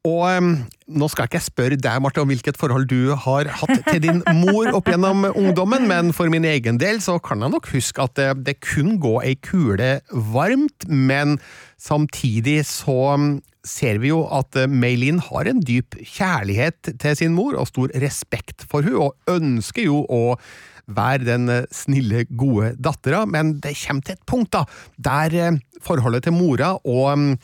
Og 0.03 0.23
um, 0.35 0.55
nå 0.91 1.07
skal 1.13 1.29
ikke 1.29 1.39
jeg 1.39 1.47
spørre 1.47 1.77
deg, 1.79 2.01
Marte, 2.03 2.19
om 2.25 2.31
hvilket 2.33 2.57
forhold 2.59 2.89
du 2.91 3.13
har 3.15 3.47
hatt 3.61 3.85
til 3.87 4.01
din 4.03 4.19
mor 4.35 4.73
opp 4.75 4.91
gjennom 4.91 5.29
ungdommen, 5.31 5.87
men 5.87 6.11
for 6.17 6.27
min 6.33 6.47
egen 6.49 6.81
del 6.83 6.99
så 7.05 7.21
kan 7.23 7.45
jeg 7.45 7.53
nok 7.55 7.69
huske 7.71 8.03
at 8.03 8.17
det, 8.19 8.27
det 8.49 8.57
kun 8.67 8.97
gå 9.03 9.21
ei 9.23 9.37
kule 9.39 9.93
varmt, 10.11 10.89
men 10.91 11.37
samtidig 11.79 12.65
så 12.67 13.15
ser 13.63 14.03
vi 14.03 14.11
jo 14.11 14.25
at 14.35 14.59
Maylin 14.59 14.81
Meilin 14.83 15.23
har 15.23 15.47
en 15.47 15.63
dyp 15.63 15.95
kjærlighet 16.03 16.97
til 16.99 17.17
sin 17.21 17.39
mor 17.39 17.55
og 17.55 17.71
stor 17.71 17.95
respekt 18.03 18.67
for 18.67 18.83
hun, 18.83 18.99
og 19.07 19.31
ønsker 19.31 19.87
jo 19.87 20.03
å 20.11 20.35
være 20.91 21.29
den 21.29 21.47
eh, 21.47 21.69
snille, 21.71 22.25
gode 22.27 22.75
dattera, 22.83 23.23
men 23.23 23.55
det 23.63 23.77
kommer 23.85 24.03
til 24.03 24.19
et 24.19 24.27
punkt 24.27 24.51
da, 24.59 24.65
der 24.99 25.39
eh, 25.39 25.63
forholdet 25.83 26.27
til 26.27 26.35
mora 26.35 26.75
og 26.83 27.39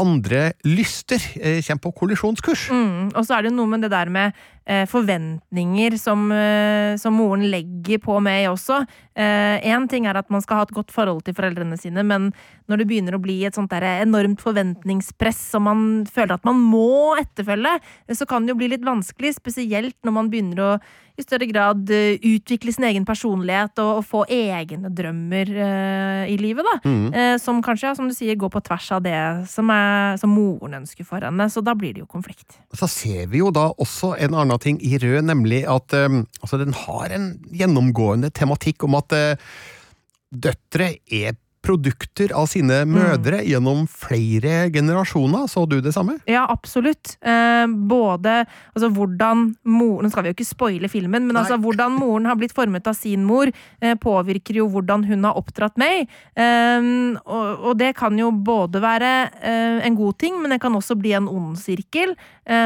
andre 0.00 0.52
lyster 0.66 1.20
eh, 1.40 1.60
kommer 1.66 1.84
på 1.84 1.92
kollisjonskurs. 2.02 2.68
Mm. 2.72 3.12
Og 3.14 3.26
så 3.26 3.36
er 3.36 3.46
det 3.46 3.54
noe 3.54 3.68
med 3.70 3.84
det 3.84 3.90
der 3.92 4.10
med 4.12 4.36
eh, 4.64 4.86
forventninger 4.90 5.96
som, 6.00 6.26
eh, 6.34 6.96
som 7.00 7.16
moren 7.18 7.46
legger 7.52 8.00
på 8.02 8.18
meg 8.24 8.48
også. 8.50 8.82
Én 9.20 9.84
ting 9.90 10.06
er 10.08 10.16
at 10.16 10.30
man 10.32 10.40
skal 10.40 10.60
ha 10.60 10.64
et 10.64 10.72
godt 10.72 10.92
forhold 10.94 11.18
til 11.26 11.34
foreldrene 11.36 11.76
sine, 11.76 12.00
men 12.06 12.30
når 12.70 12.80
det 12.80 12.86
begynner 12.88 13.18
å 13.18 13.20
bli 13.20 13.42
et 13.44 13.56
sånt 13.58 13.68
der 13.68 13.84
enormt 14.00 14.40
forventningspress 14.40 15.42
som 15.52 15.66
man 15.68 15.82
føler 16.08 16.38
at 16.38 16.46
man 16.48 16.62
må 16.62 17.18
etterfølge, 17.20 17.74
så 18.16 18.24
kan 18.30 18.46
det 18.46 18.54
jo 18.54 18.60
bli 18.62 18.70
litt 18.72 18.86
vanskelig, 18.86 19.34
spesielt 19.36 19.98
når 20.06 20.16
man 20.16 20.32
begynner 20.32 20.64
å 20.64 20.70
i 21.18 21.24
større 21.24 21.48
grad 21.50 21.90
eh, 21.94 22.20
utvikle 22.30 22.72
sin 22.74 22.86
egen 22.88 23.06
personlighet 23.08 23.80
og, 23.82 24.00
og 24.00 24.06
få 24.06 24.22
egne 24.30 24.90
drømmer 24.94 25.50
uh, 25.56 26.24
i 26.30 26.36
livet, 26.40 26.66
da. 26.66 26.76
Eh, 26.86 27.34
som 27.42 27.60
kanskje, 27.64 27.90
ja, 27.90 27.96
som 27.98 28.08
du 28.08 28.14
sier, 28.16 28.38
går 28.40 28.52
på 28.52 28.62
tvers 28.66 28.90
av 28.96 29.02
det 29.04 29.16
som, 29.50 29.70
er, 29.74 30.16
som 30.20 30.32
moren 30.34 30.80
ønsker 30.82 31.06
for 31.08 31.24
henne. 31.26 31.48
Så 31.52 31.64
da 31.64 31.74
blir 31.78 31.96
det 31.96 32.04
jo 32.04 32.08
konflikt. 32.10 32.58
Så 32.76 32.88
ser 32.90 33.28
vi 33.32 33.42
jo 33.42 33.52
da 33.54 33.68
også 33.80 34.14
en 34.20 34.36
annen 34.38 34.62
ting 34.62 34.80
i 34.84 34.96
Rød, 35.00 35.22
nemlig 35.28 35.62
at 35.70 35.94
um, 35.96 36.24
altså 36.42 36.60
den 36.60 36.76
har 36.76 37.12
en 37.16 37.30
gjennomgående 37.56 38.32
tematikk 38.36 38.84
om 38.88 38.98
at 39.00 39.16
uh, 39.16 39.54
døtre 40.30 40.94
er 41.06 41.38
produkter 41.64 42.32
av 42.36 42.48
sine 42.50 42.82
mødre 42.88 43.42
gjennom 43.44 43.84
flere 43.90 44.70
generasjoner. 44.72 45.46
Så 45.50 45.66
du 45.68 45.78
det 45.84 45.92
samme? 45.94 46.16
Ja, 46.30 46.46
absolutt. 46.48 47.16
Eh, 47.20 47.66
både 47.90 48.44
altså 48.74 48.90
hvordan 48.94 49.50
moren 49.68 50.00
Nå 50.00 50.08
skal 50.12 50.24
vi 50.24 50.30
jo 50.30 50.36
ikke 50.38 50.48
spoile 50.48 50.88
filmen, 50.88 51.26
men 51.28 51.36
altså 51.36 51.58
hvordan 51.60 51.92
moren 51.98 52.28
har 52.30 52.38
blitt 52.40 52.54
formet 52.56 52.86
av 52.88 52.96
sin 52.96 53.26
mor, 53.28 53.50
eh, 53.80 53.94
påvirker 54.00 54.56
jo 54.56 54.68
hvordan 54.72 55.04
hun 55.08 55.26
har 55.28 55.36
oppdratt 55.36 55.76
meg. 55.80 56.08
Eh, 56.34 56.88
og, 57.20 57.66
og 57.70 57.78
det 57.80 57.92
kan 57.98 58.16
jo 58.18 58.30
både 58.32 58.80
være 58.82 59.12
eh, 59.42 59.80
en 59.86 59.98
god 59.98 60.18
ting, 60.22 60.40
men 60.40 60.54
det 60.54 60.60
kan 60.64 60.76
også 60.76 60.96
bli 60.98 61.12
en 61.18 61.28
ond 61.28 61.58
sirkel 61.60 62.16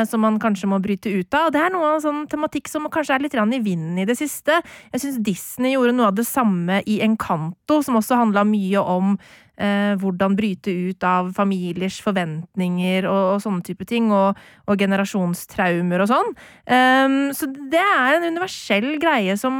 som 0.08 0.22
man 0.24 0.38
kanskje 0.40 0.68
må 0.70 0.78
bryte 0.82 1.12
ut 1.12 1.34
av. 1.36 1.48
Og 1.48 1.54
det 1.54 1.60
er 1.60 1.72
noe 1.74 1.90
av 1.90 1.98
en 1.98 2.04
sånn 2.04 2.20
tematikk 2.30 2.70
som 2.72 2.88
kanskje 2.92 3.18
er 3.18 3.24
litt 3.26 3.36
i 3.36 3.60
vinden 3.60 3.98
i 4.00 4.06
det 4.08 4.16
siste. 4.16 4.60
Jeg 4.94 5.02
syns 5.02 5.18
Disney 5.24 5.74
gjorde 5.74 5.92
noe 5.96 6.08
av 6.08 6.18
det 6.18 6.26
samme 6.28 6.80
i 6.88 7.00
Encanto, 7.04 7.82
som 7.84 7.98
også 8.00 8.16
handla 8.20 8.46
mye 8.48 8.80
om 8.80 9.14
eh, 9.58 9.94
hvordan 10.00 10.36
bryte 10.38 10.72
ut 10.72 11.04
av 11.06 11.30
familiers 11.36 12.00
forventninger 12.04 13.06
og, 13.10 13.36
og 13.36 13.44
sånne 13.44 13.64
type 13.66 13.86
ting, 13.90 14.10
og, 14.14 14.40
og 14.66 14.80
generasjonstraumer 14.80 16.04
og 16.04 16.10
sånn. 16.10 16.34
Um, 16.64 17.18
så 17.36 17.48
det 17.52 17.82
er 17.82 18.18
en 18.18 18.28
universell 18.32 18.94
greie 19.02 19.36
som 19.40 19.54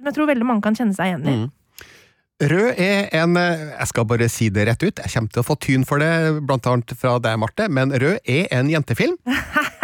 jeg 0.00 0.16
tror 0.16 0.30
veldig 0.30 0.46
mange 0.48 0.64
kan 0.64 0.76
kjenne 0.76 0.96
seg 0.96 1.12
igjen 1.12 1.26
i. 1.26 1.38
Mm. 1.42 1.48
Rød 2.40 2.78
er 2.80 3.10
en 3.20 3.36
eh, 3.36 3.66
Jeg 3.74 3.88
skal 3.90 4.06
bare 4.08 4.28
si 4.32 4.48
det 4.52 4.64
rett 4.68 4.80
ut, 4.80 5.02
jeg 5.02 5.12
kommer 5.12 5.34
til 5.34 5.42
å 5.42 5.44
få 5.44 5.56
tyn 5.60 5.84
for 5.88 6.00
det, 6.00 6.40
blant 6.48 6.66
annet 6.70 6.94
fra 6.96 7.18
deg, 7.20 7.36
Marte, 7.40 7.68
men 7.68 7.92
Rød 7.92 8.24
er 8.24 8.48
en 8.56 8.70
jentefilm. 8.72 9.18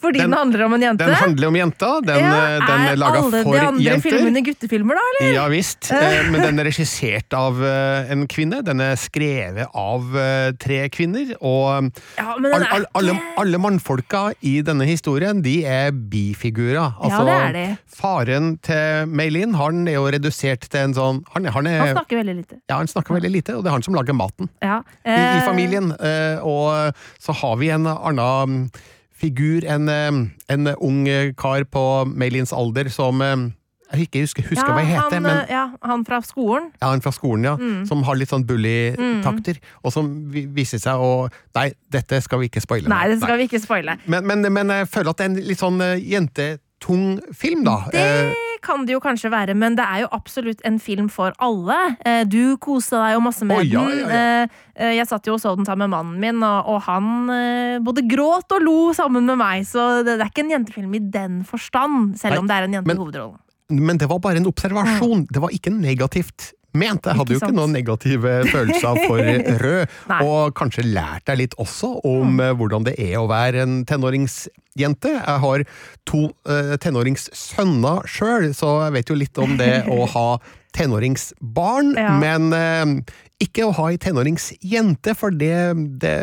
Fordi 0.00 0.18
den, 0.20 0.30
Den- 0.30 0.38
handler 0.38 0.64
om 0.66 0.74
en 0.76 0.82
jente. 0.86 1.04
Den 1.06 1.14
handler 1.14 1.48
om 1.48 1.56
jenter, 1.56 2.00
den, 2.06 2.18
ja, 2.20 2.32
eh, 2.56 2.66
den 2.66 2.84
er 2.90 2.96
laga 3.00 3.20
alle 3.22 3.42
de 3.44 3.66
andre 3.66 4.00
filmene 4.04 4.42
guttefilmer, 4.46 4.98
da, 4.98 5.04
eller? 5.20 5.32
Ja 5.36 5.46
visst, 5.52 5.90
eh, 5.92 6.30
men 6.30 6.40
den 6.44 6.58
er 6.62 6.68
regissert 6.70 7.32
av 7.36 7.60
eh, 7.64 8.10
en 8.12 8.26
kvinne. 8.30 8.62
Den 8.66 8.80
er 8.84 8.96
skrevet 9.00 9.68
av 9.74 10.06
tre 10.62 10.80
kvinner, 10.94 11.34
og 11.40 11.90
Ja, 12.18 12.32
all, 12.34 12.46
all, 12.52 12.86
alle, 12.94 13.12
ikke- 13.16 13.34
alle 13.42 13.58
mannfolka 13.62 14.22
i 14.42 14.60
denne 14.66 14.86
historien, 14.88 15.42
de 15.42 15.56
er 15.66 15.90
bifigurer. 15.92 16.94
Altså, 17.00 17.24
det 17.26 17.36
er 17.36 17.52
de. 17.56 17.66
Faren 17.96 18.50
til 18.66 19.06
Meilin, 19.08 19.54
han 19.56 19.86
er 19.88 19.96
jo 19.98 20.06
redusert 20.12 20.68
til 20.68 20.80
en 20.80 20.94
sånn 20.96 21.22
Han, 21.34 21.44
han, 21.52 21.66
er, 21.66 21.78
Han 21.80 21.96
snakker 21.96 22.18
veldig 22.20 22.34
lite. 22.36 22.58
ja, 22.68 22.76
han 22.76 22.86
snakker 22.90 23.14
veldig 23.16 23.30
lite, 23.32 23.54
og 23.56 23.64
det 23.64 23.70
er 23.70 23.76
han 23.76 23.82
som 23.86 23.94
lager 23.96 24.14
maten 24.16 24.48
Ja. 24.62 24.80
i, 25.04 25.16
i 25.16 25.40
familien. 25.46 25.92
Og 26.42 26.92
så 27.22 27.32
har 27.40 27.56
vi 27.60 27.70
en 27.74 27.86
annen 27.86 28.70
figur, 29.16 29.64
en, 29.64 29.88
eh, 29.88 30.18
en 30.52 30.72
ung 30.76 31.04
kar 31.40 31.64
på 31.72 31.84
Maylins 32.12 32.52
alder 32.52 32.90
som 32.92 33.22
eh, 33.24 33.36
jeg 33.92 34.08
ikke 34.08 34.20
husker, 34.24 34.42
husker 34.50 34.72
hva 34.74 34.80
jeg 34.82 34.88
heter, 34.96 35.14
han, 35.14 35.22
men 35.22 35.36
eh, 35.44 35.50
ja, 35.54 35.60
han 35.86 36.00
fra 36.04 36.18
skolen. 36.26 36.64
ja, 36.82 36.88
han 36.90 37.00
fra 37.04 37.12
skolen, 37.14 37.44
ja. 37.46 37.52
Som 37.86 38.02
har 38.08 38.18
litt 38.18 38.32
sånn 38.32 38.42
bully-takter. 38.48 39.60
Og 39.86 39.92
som 39.94 40.08
viser 40.32 40.80
seg 40.82 40.98
å 40.98 41.28
Nei, 41.54 41.68
dette 41.94 42.18
skal 42.24 42.42
vi 42.42 42.48
ikke 42.50 42.60
spoile. 42.64 42.90
Nei, 42.90 43.04
det 43.12 43.20
skal 43.22 43.38
vi 43.38 43.46
ikke 43.46 43.60
spoile. 43.62 43.94
Men, 44.10 44.26
men, 44.26 44.42
men 44.52 44.74
jeg 44.74 44.88
føler 44.90 45.12
at 45.14 45.20
det 45.22 45.28
er 45.28 45.30
en 45.30 45.38
litt 45.52 45.62
sånn 45.62 45.78
eh, 45.86 45.94
jentetung 46.02 47.06
film, 47.32 47.62
da. 47.68 47.78
Eh, 47.94 48.34
Det 48.34 48.45
kan 48.62 48.86
det 48.86 48.94
jo 48.96 49.00
kanskje 49.02 49.30
være, 49.32 49.54
men 49.58 49.76
det 49.78 49.84
er 49.84 50.04
jo 50.04 50.08
absolutt 50.16 50.60
en 50.68 50.78
film 50.82 51.08
for 51.12 51.34
alle. 51.42 51.76
Eh, 52.06 52.24
Du 52.28 52.56
kosa 52.62 53.02
deg 53.04 53.16
jo 53.16 53.22
masse 53.24 53.46
med 53.48 53.60
oh, 53.60 53.64
ja, 53.66 53.84
ja, 53.88 53.96
ja. 53.96 54.20
Eh, 54.44 54.60
eh, 54.74 54.92
Jeg 54.98 55.08
satt 55.10 55.26
jo 55.26 55.36
og 55.36 55.40
så 55.42 55.54
den 55.56 55.66
sammen 55.68 55.86
med 55.90 55.96
mannen 55.96 56.20
min, 56.20 56.42
og, 56.42 56.70
og 56.72 56.82
han 56.86 57.82
både 57.84 58.06
gråt 58.08 58.52
og 58.56 58.62
lo 58.64 58.78
sammen 58.96 59.26
med 59.28 59.38
meg, 59.40 59.66
så 59.68 60.02
det, 60.06 60.16
det 60.16 60.24
er 60.24 60.30
ikke 60.32 60.46
en 60.46 60.54
jentefilm 60.56 60.94
i 60.96 61.02
den 61.02 61.42
forstand, 61.44 62.16
selv 62.20 62.36
Nei, 62.36 62.40
om 62.40 62.48
det 62.48 62.56
er 62.56 62.68
en 62.68 62.78
jente 62.78 62.94
i 62.94 63.00
hovedrollen. 63.00 63.40
Men 63.76 63.98
det 63.98 64.06
var 64.08 64.20
bare 64.22 64.38
en 64.38 64.46
observasjon. 64.46 65.26
Det 65.26 65.42
var 65.42 65.50
ikke 65.54 65.72
negativt 65.74 66.52
ment. 66.76 67.08
Jeg 67.08 67.18
hadde 67.20 67.34
jo 67.34 67.40
ikke 67.40 67.56
noen 67.56 67.74
negative 67.76 68.34
følelser 68.50 69.00
for 69.06 69.32
rød. 69.64 69.96
Og 70.18 70.54
kanskje 70.58 70.86
lært 70.88 71.26
deg 71.30 71.42
litt 71.44 71.56
også 71.62 71.96
om 72.06 72.40
eh, 72.42 72.54
hvordan 72.56 72.86
det 72.88 72.96
er 73.02 73.18
å 73.20 73.26
være 73.30 73.64
en 73.64 73.80
tenåringsjente. 73.88 75.14
Jeg 75.16 75.42
har 75.46 75.66
to 76.08 76.28
tenåringssønner 76.82 78.06
sjøl, 78.10 78.50
så 78.56 78.76
jeg 78.86 78.96
vet 78.98 79.12
jo 79.12 79.18
litt 79.18 79.42
om 79.42 79.56
det 79.60 79.72
å 79.92 80.04
ha 80.16 80.28
tenåringsbarn. 80.76 81.94
Ja. 81.96 82.14
Men 82.20 82.52
eh, 82.52 83.16
ikke 83.46 83.68
å 83.68 83.74
ha 83.80 83.90
ei 83.92 84.00
tenåringsjente, 84.00 85.16
for 85.18 85.34
det, 85.34 85.56
det 86.00 86.16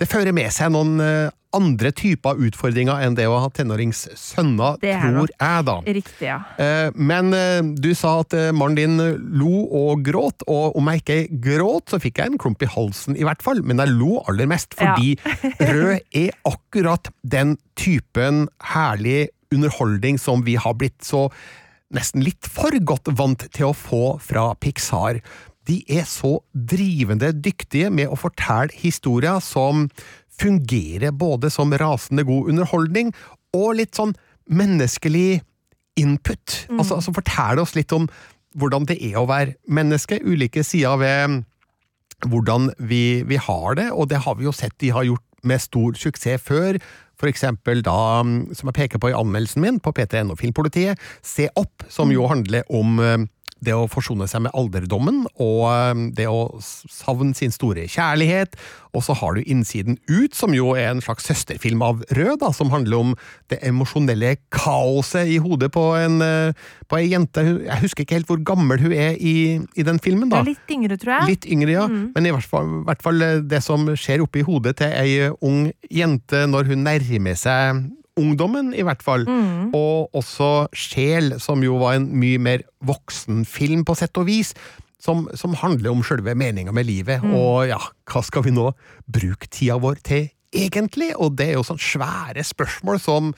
det 0.00 0.10
fører 0.10 0.34
med 0.34 0.50
seg 0.54 0.72
noen 0.74 0.98
eh, 1.02 1.30
andre 1.56 1.92
typer 1.94 2.40
utfordringer 2.46 3.02
enn 3.04 3.16
det 3.18 3.26
å 3.30 3.38
ha 3.42 3.50
tenåringssønner, 3.54 4.80
er 4.82 5.04
tror 5.04 5.30
jeg, 5.32 5.66
da. 5.68 5.76
Riktig, 5.98 6.28
ja. 6.28 6.38
Eh, 6.60 6.90
Men 6.94 7.32
eh, 7.36 7.60
du 7.62 7.92
sa 7.96 8.18
at 8.24 8.36
eh, 8.36 8.50
mannen 8.54 8.78
din 8.78 9.24
lo 9.38 9.64
og 9.68 10.04
gråt, 10.06 10.46
og 10.50 10.78
om 10.78 10.90
jeg 10.92 11.02
ikke 11.02 11.40
gråt, 11.48 11.92
så 11.92 12.00
fikk 12.02 12.20
jeg 12.20 12.32
en 12.32 12.40
klump 12.40 12.64
i 12.64 12.70
halsen 12.70 13.18
i 13.18 13.26
hvert 13.26 13.44
fall, 13.44 13.62
men 13.64 13.82
jeg 13.82 13.94
lo 13.94 14.18
aller 14.28 14.50
mest 14.50 14.74
fordi 14.74 15.14
Rød 15.60 16.00
er 16.16 16.32
akkurat 16.48 17.10
den 17.22 17.56
typen 17.78 18.48
herlig 18.74 19.28
underholdning 19.54 20.18
som 20.20 20.42
vi 20.46 20.56
har 20.60 20.74
blitt 20.78 21.04
så 21.06 21.28
nesten 21.94 22.24
litt 22.24 22.48
for 22.50 22.74
godt 22.86 23.10
vant 23.18 23.46
til 23.54 23.70
å 23.70 23.76
få 23.76 24.16
fra 24.22 24.50
Pixar. 24.58 25.20
De 25.68 25.78
er 25.88 26.04
så 26.08 26.36
drivende 26.52 27.30
dyktige 27.32 27.90
med 27.92 28.10
å 28.12 28.18
fortelle 28.20 28.74
historier 28.76 29.40
som 29.44 29.86
fungerer 30.40 31.14
både 31.14 31.50
som 31.52 31.72
rasende 31.72 32.26
god 32.26 32.50
underholdning 32.52 33.12
og 33.54 33.76
litt 33.78 33.94
sånn 33.96 34.14
menneskelig 34.50 35.40
input. 36.00 36.64
Altså, 36.74 36.98
altså 36.98 37.14
fortelle 37.14 37.62
oss 37.62 37.74
litt 37.78 37.92
om 37.94 38.08
hvordan 38.58 38.86
det 38.90 38.98
er 39.02 39.18
å 39.18 39.28
være 39.30 39.56
menneske, 39.66 40.20
ulike 40.22 40.64
sider 40.66 40.98
ved 41.00 41.42
hvordan 42.30 42.70
vi, 42.78 43.22
vi 43.26 43.38
har 43.40 43.78
det, 43.78 43.90
og 43.92 44.08
det 44.10 44.22
har 44.24 44.36
vi 44.38 44.46
jo 44.46 44.54
sett 44.54 44.76
de 44.80 44.92
har 44.94 45.06
gjort 45.06 45.24
med 45.44 45.60
stor 45.60 45.96
suksess 45.98 46.40
før. 46.40 46.78
For 47.20 47.30
eksempel 47.30 47.82
da, 47.84 48.22
som 48.56 48.70
jeg 48.70 48.78
peker 48.78 49.02
på 49.02 49.10
i 49.12 49.16
anmeldelsen 49.16 49.62
min 49.62 49.80
på 49.82 49.92
P3NO 49.94 50.38
Filmpolitiet, 50.40 51.00
Se 51.22 51.50
opp, 51.60 51.84
som 51.92 52.12
jo 52.14 52.26
handler 52.30 52.64
om 52.72 52.98
det 53.64 53.74
å 53.76 53.88
forsone 53.90 54.28
seg 54.30 54.44
med 54.46 54.54
alderdommen, 54.56 55.24
og 55.40 55.62
eh, 55.70 56.06
det 56.16 56.28
å 56.30 56.60
savne 56.62 57.34
sin 57.36 57.54
store 57.54 57.86
kjærlighet. 57.90 58.58
Og 58.94 59.02
så 59.02 59.16
har 59.18 59.34
du 59.34 59.42
Innsiden 59.50 59.96
ut, 60.06 60.36
som 60.38 60.54
jo 60.54 60.72
er 60.78 60.92
en 60.92 61.02
slags 61.02 61.26
søsterfilm 61.26 61.82
av 61.82 62.04
Rød, 62.14 62.38
da, 62.44 62.52
som 62.54 62.70
handler 62.70 63.00
om 63.00 63.14
det 63.50 63.58
emosjonelle 63.66 64.36
kaoset 64.54 65.30
i 65.34 65.40
hodet 65.42 65.72
på 65.74 65.82
en, 65.98 66.20
eh, 66.22 66.68
på 66.88 67.00
en, 67.00 67.08
jente. 67.10 67.44
Jeg 67.64 67.82
husker 67.82 68.06
ikke 68.06 68.20
helt 68.20 68.30
hvor 68.30 68.44
gammel 68.46 68.80
hun 68.84 68.94
er 68.94 69.18
i, 69.18 69.58
i 69.74 69.86
den 69.86 69.98
filmen, 70.02 70.30
da. 70.30 70.44
litt 70.46 70.70
yngre, 70.70 70.98
tror 71.00 71.18
jeg. 71.18 71.34
Litt 71.34 71.50
yngre, 71.50 71.74
ja. 71.74 71.88
Men 71.88 72.28
i 72.28 72.34
hvert 72.34 72.48
fall, 72.48 72.70
hvert 72.86 73.04
fall 73.04 73.26
eh, 73.26 73.42
det 73.42 73.62
som 73.64 73.90
skjer 73.98 74.24
oppi 74.24 74.46
hodet 74.46 74.78
til 74.80 74.94
ei 74.94 75.30
ung 75.44 75.68
jente 75.90 76.46
når 76.50 76.70
hun 76.70 76.86
nærmer 76.86 77.38
seg 77.38 77.84
ungdommen, 78.20 78.72
i 78.74 78.84
hvert 78.86 79.02
fall. 79.02 79.26
Og 79.74 80.14
også 80.14 80.68
Sjel, 80.76 81.40
som 81.42 81.62
jo 81.64 81.78
var 81.82 81.98
en 81.98 82.08
mye 82.14 82.38
mer 82.38 82.64
voksenfilm, 82.86 83.84
på 83.84 83.96
sett 83.98 84.16
og 84.20 84.28
vis. 84.30 84.54
Som, 85.04 85.26
som 85.36 85.52
handler 85.60 85.90
om 85.90 86.00
sjølve 86.00 86.32
meninga 86.32 86.72
med 86.72 86.86
livet. 86.88 87.20
Og 87.36 87.66
ja, 87.68 87.76
hva 88.08 88.22
skal 88.24 88.46
vi 88.46 88.54
nå 88.56 88.70
bruke 89.04 89.50
tida 89.52 89.76
vår 89.76 89.98
til 90.00 90.30
egentlig? 90.56 91.10
Og 91.20 91.34
det 91.36 91.50
er 91.50 91.58
jo 91.58 91.66
sånn 91.68 91.82
svære 91.82 92.40
spørsmål 92.40 93.02
som 93.04 93.34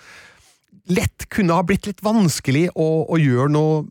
lett 0.86 1.26
kunne 1.34 1.56
ha 1.56 1.64
blitt 1.66 1.88
litt 1.88 2.04
vanskelig 2.06 2.68
å, 2.78 2.86
å 3.10 3.18
gjøre 3.18 3.50
noe 3.50 3.86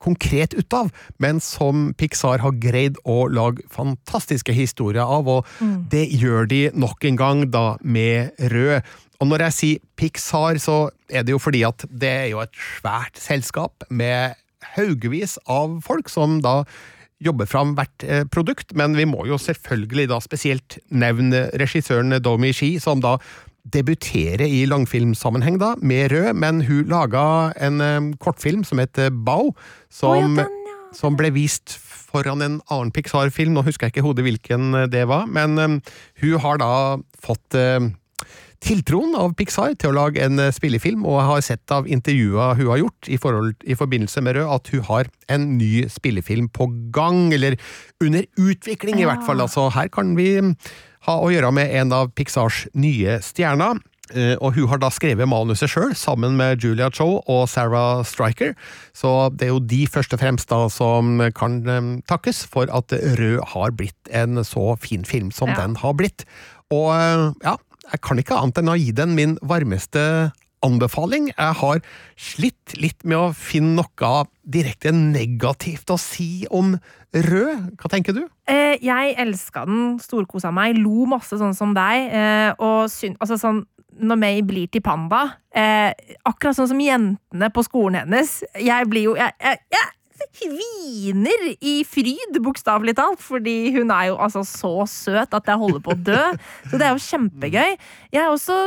konkret 0.00 0.54
ut 0.56 0.72
av, 0.72 0.88
men 1.20 1.42
som 1.44 1.90
Pixar 2.00 2.40
har 2.40 2.56
greid 2.56 2.96
å 3.04 3.26
lage 3.28 3.66
fantastiske 3.68 4.54
historier 4.56 5.04
av, 5.04 5.28
og 5.28 5.50
det 5.92 6.06
gjør 6.08 6.48
de 6.48 6.62
nok 6.72 7.04
en 7.04 7.20
gang 7.20 7.42
da 7.52 7.76
med 7.84 8.32
Rød. 8.40 8.80
Og 9.20 9.28
når 9.28 9.44
jeg 9.46 9.56
sier 9.56 9.82
Pixar, 10.00 10.58
så 10.62 10.78
er 11.12 11.26
det 11.26 11.34
jo 11.34 11.40
fordi 11.42 11.60
at 11.68 11.84
det 11.90 12.12
er 12.22 12.30
jo 12.32 12.40
et 12.40 12.54
svært 12.78 13.20
selskap 13.20 13.84
med 13.92 14.38
haugevis 14.76 15.36
av 15.50 15.80
folk 15.84 16.08
som 16.12 16.40
da 16.44 16.62
jobber 17.20 17.48
fram 17.48 17.74
hvert 17.76 18.06
eh, 18.06 18.24
produkt, 18.32 18.72
men 18.76 18.96
vi 18.96 19.04
må 19.08 19.26
jo 19.28 19.36
selvfølgelig 19.40 20.08
da 20.12 20.20
spesielt 20.24 20.78
nevne 20.88 21.48
regissøren 21.60 22.16
Domi 22.24 22.54
Shi, 22.56 22.74
som 22.80 23.02
da 23.04 23.18
debuterer 23.70 24.46
i 24.46 24.64
langfilmsammenheng 24.68 25.58
da, 25.60 25.74
med 25.84 26.14
Rød, 26.14 26.32
men 26.40 26.62
hun 26.64 26.88
laga 26.88 27.52
en 27.60 27.84
eh, 27.84 28.00
kortfilm 28.24 28.64
som 28.64 28.80
heter 28.80 29.12
Bao, 29.12 29.52
som, 29.92 30.16
Å, 30.16 30.16
ja, 30.16 30.48
den, 30.48 30.72
ja. 30.72 30.96
som 30.96 31.20
ble 31.20 31.32
vist 31.36 31.76
foran 32.10 32.40
en 32.42 32.58
annen 32.72 32.92
Pixar-film, 32.96 33.52
nå 33.52 33.68
husker 33.68 33.90
jeg 33.90 33.98
ikke 33.98 34.08
hodet 34.08 34.24
hvilken 34.24 34.86
eh, 34.86 34.88
det 34.90 35.04
var, 35.12 35.28
men 35.28 35.82
hun 36.24 36.40
har 36.40 36.64
da 36.64 36.72
fått 37.20 37.60
tiltroen 38.60 39.14
av 39.16 39.32
Pixar 39.38 39.72
til 39.80 39.90
å 39.90 39.96
lage 39.96 40.20
en 40.24 40.38
eh, 40.42 40.50
spillefilm, 40.52 41.04
og 41.08 41.16
jeg 41.20 41.28
har 41.30 41.44
sett 41.46 41.72
av 41.74 41.86
intervjuer 41.88 42.58
hun 42.58 42.68
har 42.74 42.82
gjort 42.82 43.08
i, 43.08 43.16
forhold, 43.20 43.54
i 43.64 43.76
forbindelse 43.78 44.20
med 44.26 44.36
Rød, 44.36 44.50
at 44.58 44.72
hun 44.74 44.82
har 44.90 45.08
en 45.32 45.46
ny 45.58 45.86
spillefilm 45.88 46.50
på 46.52 46.68
gang, 46.94 47.30
eller 47.36 47.56
under 48.04 48.26
utvikling 48.36 49.00
i 49.00 49.06
hvert 49.08 49.24
fall. 49.26 49.40
Altså, 49.40 49.68
her 49.72 49.88
kan 49.92 50.12
vi 50.18 50.34
ha 51.06 51.14
å 51.24 51.30
gjøre 51.32 51.52
med 51.56 51.72
en 51.80 51.94
av 51.96 52.10
Pixars 52.12 52.66
nye 52.76 53.16
stjerner. 53.24 53.80
Eh, 54.12 54.34
Og 54.42 54.56
hun 54.58 54.66
har 54.68 54.80
da 54.82 54.88
skrevet 54.90 55.28
manuset 55.30 55.70
sjøl, 55.70 55.94
sammen 55.96 56.34
med 56.36 56.60
Julia 56.60 56.90
Cho 56.90 57.22
og 57.30 57.44
Sarah 57.48 58.02
Striker. 58.04 58.52
Så 58.92 59.30
det 59.38 59.46
er 59.46 59.52
jo 59.54 59.60
de 59.62 59.84
først 59.86 60.12
og 60.12 60.20
fremst 60.20 60.50
da 60.50 60.64
som 60.68 61.16
kan 61.32 61.60
eh, 61.64 61.90
takkes 62.10 62.42
for 62.50 62.68
at 62.74 62.90
Rød 62.92 63.40
har 63.54 63.70
blitt 63.78 64.10
en 64.12 64.42
så 64.44 64.74
fin 64.82 65.06
film 65.06 65.30
som 65.32 65.48
Ja. 65.54 65.60
den 65.62 65.76
har 65.80 65.94
blitt. 65.94 66.26
Og 66.74 66.90
ja, 67.42 67.56
jeg 67.90 68.04
kan 68.04 68.20
ikke 68.20 68.38
annet 68.38 68.60
enn 68.62 68.72
å 68.72 68.78
gi 68.78 68.92
den 68.96 69.16
min 69.16 69.36
varmeste 69.42 70.30
anbefaling. 70.64 71.30
Jeg 71.32 71.56
har 71.60 71.80
slitt 72.20 72.74
litt 72.80 73.04
med 73.08 73.16
å 73.18 73.32
finne 73.36 73.80
noe 73.80 74.12
direkte 74.44 74.92
negativt 74.94 75.90
å 75.92 75.98
si 76.00 76.46
om 76.50 76.76
Rød. 77.10 77.72
Hva 77.80 77.88
tenker 77.90 78.14
du? 78.14 78.20
Eh, 78.46 78.76
jeg 78.78 79.14
elska 79.18 79.64
den, 79.66 79.96
storkosa 79.98 80.52
meg, 80.54 80.76
lo 80.78 81.08
masse 81.10 81.34
sånn 81.40 81.56
som 81.58 81.72
deg. 81.74 82.12
Eh, 82.14 82.50
og 82.62 82.84
syn, 82.92 83.16
altså 83.18 83.38
sånn, 83.40 83.64
når 83.98 84.20
May 84.20 84.44
blir 84.46 84.70
til 84.70 84.84
panda, 84.84 85.24
eh, 85.50 85.90
akkurat 86.28 86.54
sånn 86.54 86.70
som 86.70 86.78
jentene 86.78 87.50
på 87.50 87.64
skolen 87.66 88.04
hennes 88.04 88.44
Jeg 88.54 88.86
blir 88.86 89.08
jo 89.08 89.16
Jeg, 89.18 89.34
jeg, 89.42 89.58
jeg 89.74 89.88
hviner 90.40 91.46
i 91.58 91.80
fryd, 91.88 92.38
bokstavelig 92.44 92.96
talt, 92.98 93.22
fordi 93.24 93.72
hun 93.76 93.92
er 93.94 94.10
jo 94.10 94.18
altså 94.20 94.44
så 94.46 94.74
søt 94.90 95.36
at 95.36 95.48
jeg 95.50 95.60
holder 95.62 95.82
på 95.84 95.94
å 95.94 96.02
dø. 96.10 96.20
Så 96.70 96.80
det 96.80 96.86
er 96.86 96.94
jo 96.94 97.06
kjempegøy. 97.06 97.74
Jeg 98.12 98.22
er 98.22 98.30
også 98.30 98.58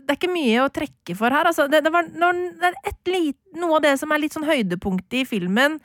det 0.00 0.14
er 0.14 0.18
ikke 0.18 0.32
mye 0.32 0.64
å 0.64 0.72
trekke 0.72 1.14
for 1.18 1.34
her. 1.34 1.46
Altså, 1.50 1.66
det, 1.70 1.82
det, 1.86 1.92
var, 1.94 2.08
når, 2.18 2.38
det 2.58 2.70
er 3.14 3.30
noe 3.60 3.78
av 3.78 3.84
det 3.84 3.94
som 4.00 4.10
er 4.10 4.22
litt 4.22 4.34
sånn 4.34 4.48
høydepunktet 4.48 5.20
i 5.20 5.26
filmen, 5.28 5.78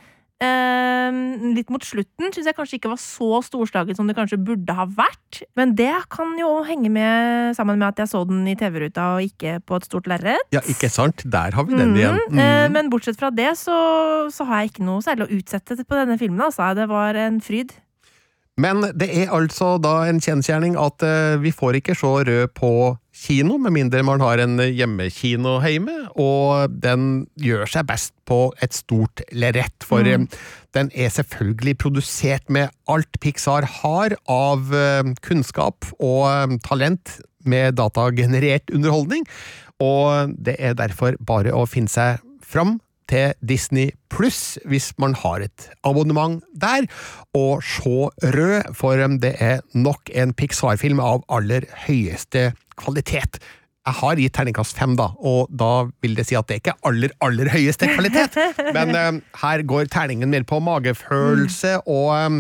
eh, 0.44 1.20
litt 1.56 1.70
mot 1.74 1.84
slutten, 1.86 2.32
syns 2.34 2.50
jeg 2.50 2.58
kanskje 2.58 2.80
ikke 2.80 2.92
var 2.92 3.00
så 3.02 3.42
storslaget 3.46 4.00
som 4.00 4.10
det 4.10 4.16
kanskje 4.18 4.40
burde 4.42 4.76
ha 4.76 4.88
vært. 4.90 5.44
Men 5.56 5.76
det 5.78 5.94
kan 6.14 6.34
jo 6.40 6.64
henge 6.68 6.92
med 6.92 7.56
sammen 7.58 7.80
med 7.80 7.88
at 7.94 8.04
jeg 8.04 8.12
så 8.12 8.24
den 8.28 8.44
i 8.52 8.58
TV-ruta 8.60 9.16
og 9.16 9.30
ikke 9.30 9.60
på 9.66 9.80
et 9.80 9.88
stort 9.88 10.10
lerret. 10.12 10.44
Ja, 10.56 10.64
ikke 10.72 10.90
sant? 10.92 11.24
Der 11.24 11.56
har 11.56 11.68
vi 11.68 11.78
den 11.78 11.96
igjen. 11.96 12.20
Mm. 12.30 12.40
Eh, 12.40 12.54
Mm. 12.66 12.74
Men 12.74 12.90
bortsett 12.90 13.18
fra 13.20 13.30
det, 13.30 13.52
så, 13.60 13.76
så 14.34 14.46
har 14.48 14.64
jeg 14.64 14.72
ikke 14.74 14.86
noe 14.88 15.04
særlig 15.04 15.28
å 15.28 15.38
utsette 15.38 15.76
på 15.86 15.98
denne 15.98 16.18
filmen. 16.18 16.42
Altså. 16.42 16.74
Det 16.74 16.88
var 16.90 17.16
en 17.20 17.40
fryd. 17.44 17.76
Men 18.58 18.82
det 18.96 19.10
er 19.12 19.34
altså 19.36 19.76
da 19.84 20.06
en 20.10 20.22
kjensgjerning 20.24 20.78
at 20.80 21.04
eh, 21.04 21.36
vi 21.44 21.52
får 21.52 21.82
ikke 21.82 21.96
se 22.00 22.08
Rød 22.08 22.54
på 22.56 22.72
kino, 23.16 23.58
med 23.62 23.74
mindre 23.76 24.04
man 24.06 24.22
har 24.24 24.42
en 24.44 24.60
hjemmekino 24.60 25.58
hjemme, 25.64 25.96
og 26.20 26.74
den 26.84 27.26
gjør 27.42 27.70
seg 27.72 27.88
best 27.90 28.14
på 28.28 28.50
et 28.64 28.76
stort 28.76 29.24
lerret, 29.36 29.76
for 29.86 30.06
mm. 30.06 30.28
den 30.76 30.92
er 30.94 31.14
selvfølgelig 31.14 31.78
produsert 31.82 32.52
med 32.52 32.74
alt 32.92 33.20
Pixar 33.24 33.68
har 33.82 34.18
av 34.32 34.74
eh, 34.76 35.14
kunnskap 35.26 35.88
og 35.96 36.26
eh, 36.30 36.58
talent 36.66 37.18
med 37.46 37.78
datagenerert 37.80 38.74
underholdning, 38.74 39.26
og 39.84 40.36
det 40.36 40.58
er 40.60 40.78
derfor 40.78 41.18
bare 41.24 41.54
å 41.56 41.66
finne 41.70 41.92
seg 41.92 42.22
fram 42.46 42.80
til 43.12 43.34
Disney 43.46 43.92
pluss 44.12 44.58
hvis 44.66 44.92
man 45.02 45.16
har 45.20 45.44
et 45.46 45.68
abonnement 45.86 46.42
der, 46.54 46.88
og 47.38 47.64
se 47.66 48.10
Rød, 48.36 48.74
for 48.78 49.00
det 49.22 49.36
er 49.40 49.62
nok 49.74 50.10
en 50.14 50.34
Pixar-film 50.34 51.02
av 51.04 51.24
aller 51.30 51.68
høyeste 51.86 52.52
kvalitet. 52.80 53.40
Jeg 53.86 53.98
har 54.00 54.18
gitt 54.18 54.34
terningkast 54.34 54.80
fem, 54.80 54.96
da, 54.98 55.12
og 55.22 55.52
da 55.54 55.86
vil 56.02 56.16
det 56.18 56.26
si 56.26 56.38
at 56.38 56.48
det 56.50 56.58
ikke 56.58 56.74
er 56.74 56.88
aller, 56.90 57.12
aller 57.22 57.52
høyeste 57.54 57.90
kvalitet, 57.92 58.34
men 58.74 58.96
eh, 58.98 59.20
her 59.44 59.62
går 59.68 59.92
terningen 59.94 60.32
mer 60.32 60.48
på 60.48 60.58
magefølelse, 60.66 61.78
og 61.86 62.08
um, 62.16 62.40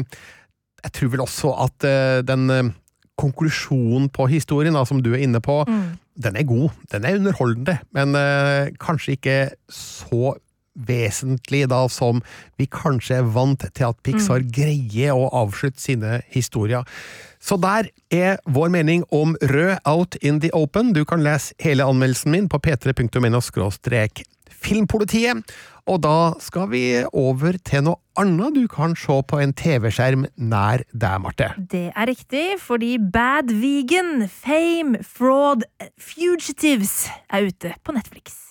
jeg 0.81 0.95
tror 0.97 1.13
vel 1.13 1.25
også 1.25 1.53
at 1.67 1.85
uh, 1.85 2.23
den 2.25 2.49
uh, 2.49 2.73
konklusjonen 3.21 4.09
på 4.13 4.25
historien, 4.31 4.73
da, 4.73 4.81
som 4.89 5.03
du 5.05 5.13
er 5.13 5.21
inne 5.27 5.41
på, 5.43 5.61
den 6.15 6.35
er 6.39 6.47
god. 6.47 6.73
Den 6.91 7.05
er 7.05 7.19
underholdende, 7.19 7.77
men 7.95 8.17
uh, 8.17 8.73
kanskje 8.81 9.15
ikke 9.15 9.37
så 9.71 10.33
vesentlig 10.75 11.65
da 11.71 11.85
som 11.91 12.21
vi 12.59 12.67
kanskje 12.71 13.21
er 13.21 13.31
vant 13.35 13.65
til 13.73 13.89
at 13.89 14.01
Pixar 14.05 14.43
greier 14.43 15.15
å 15.15 15.29
avslutte 15.43 15.81
sine 15.81 16.19
historier. 16.33 16.85
Så 17.39 17.57
der 17.61 17.91
er 18.11 18.39
vår 18.49 18.71
mening 18.73 19.03
om 19.13 19.35
Rød 19.41 19.77
Out 19.85 20.15
in 20.21 20.41
the 20.41 20.49
Open. 20.53 20.93
Du 20.93 21.03
kan 21.05 21.23
lese 21.23 21.53
hele 21.61 21.85
anmeldelsen 21.85 22.33
min 22.33 22.49
på 22.49 22.57
p3.no 22.57 23.41
filmpolitiet. 24.65 25.55
Og 25.85 26.01
da 26.01 26.33
skal 26.41 26.71
vi 26.71 26.81
over 27.13 27.59
til 27.61 27.83
noe 27.85 28.01
annet 28.17 28.55
du 28.55 28.63
kan 28.71 28.95
se 28.97 29.19
på 29.29 29.41
en 29.43 29.53
TV-skjerm 29.53 30.25
nær 30.41 30.81
deg, 30.89 31.19
Marte. 31.21 31.51
Det 31.59 31.91
er 31.91 32.09
riktig, 32.09 32.45
fordi 32.63 32.95
Bad 32.97 33.53
Vegan, 33.53 34.25
Fame, 34.25 35.03
Fraud, 35.05 35.67
Fugitives 36.01 37.05
er 37.29 37.51
ute 37.51 37.75
på 37.85 37.93
Netflix. 37.93 38.44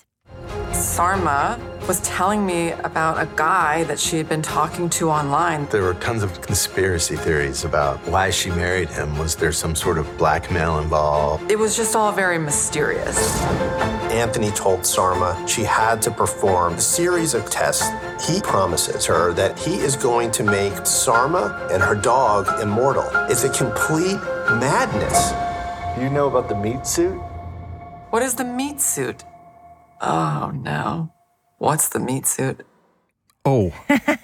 Sarma 0.73 1.59
was 1.87 2.01
telling 2.01 2.47
me 2.47 2.71
about 2.71 3.21
a 3.21 3.29
guy 3.37 3.85
that 3.85 3.99
she 3.99 4.17
had 4.17 4.29
been 4.29 4.41
talking 4.41 4.89
to 4.89 5.11
online. 5.11 5.67
There 5.67 5.83
were 5.83 5.95
tons 5.95 6.23
of 6.23 6.41
conspiracy 6.41 7.17
theories 7.17 7.65
about 7.65 7.99
why 8.09 8.31
she 8.31 8.51
married 8.51 8.89
him. 8.89 9.19
Was 9.19 9.37
there 9.37 9.53
some 9.53 9.75
sort 9.75 9.99
of 9.99 10.17
blackmail 10.17 10.79
involved? 10.79 11.51
It 11.51 11.59
was 11.59 11.77
just 11.77 11.95
all 11.95 12.11
very 12.11 12.39
mysterious. 12.39 13.43
Anthony 14.11 14.51
told 14.53 14.87
Sarma 14.87 15.45
she 15.47 15.65
had 15.65 16.01
to 16.03 16.11
perform 16.11 16.75
a 16.75 16.81
series 16.81 17.35
of 17.35 17.51
tests. 17.51 17.91
He 18.27 18.41
promises 18.41 19.05
her 19.05 19.33
that 19.35 19.59
he 19.59 19.75
is 19.75 19.97
going 19.97 20.31
to 20.33 20.43
make 20.43 20.87
Sarma 20.87 21.69
and 21.71 21.83
her 21.83 21.95
dog 21.95 22.61
immortal. 22.61 23.09
It's 23.29 23.45
a 23.45 23.51
complete 23.51 24.21
madness. 24.61 25.33
You 26.03 26.09
know 26.09 26.29
about 26.29 26.49
the 26.49 26.55
meat 26.55 26.87
suit? 26.87 27.19
What 28.11 28.23
is 28.23 28.35
the 28.35 28.45
meat 28.45 28.81
suit? 28.81 29.25
Oh 30.05 30.51
no. 30.53 31.09
What's 31.59 31.89
the 31.89 31.99
meat 31.99 32.27
suit? 32.27 32.61
Oh. 33.47 33.71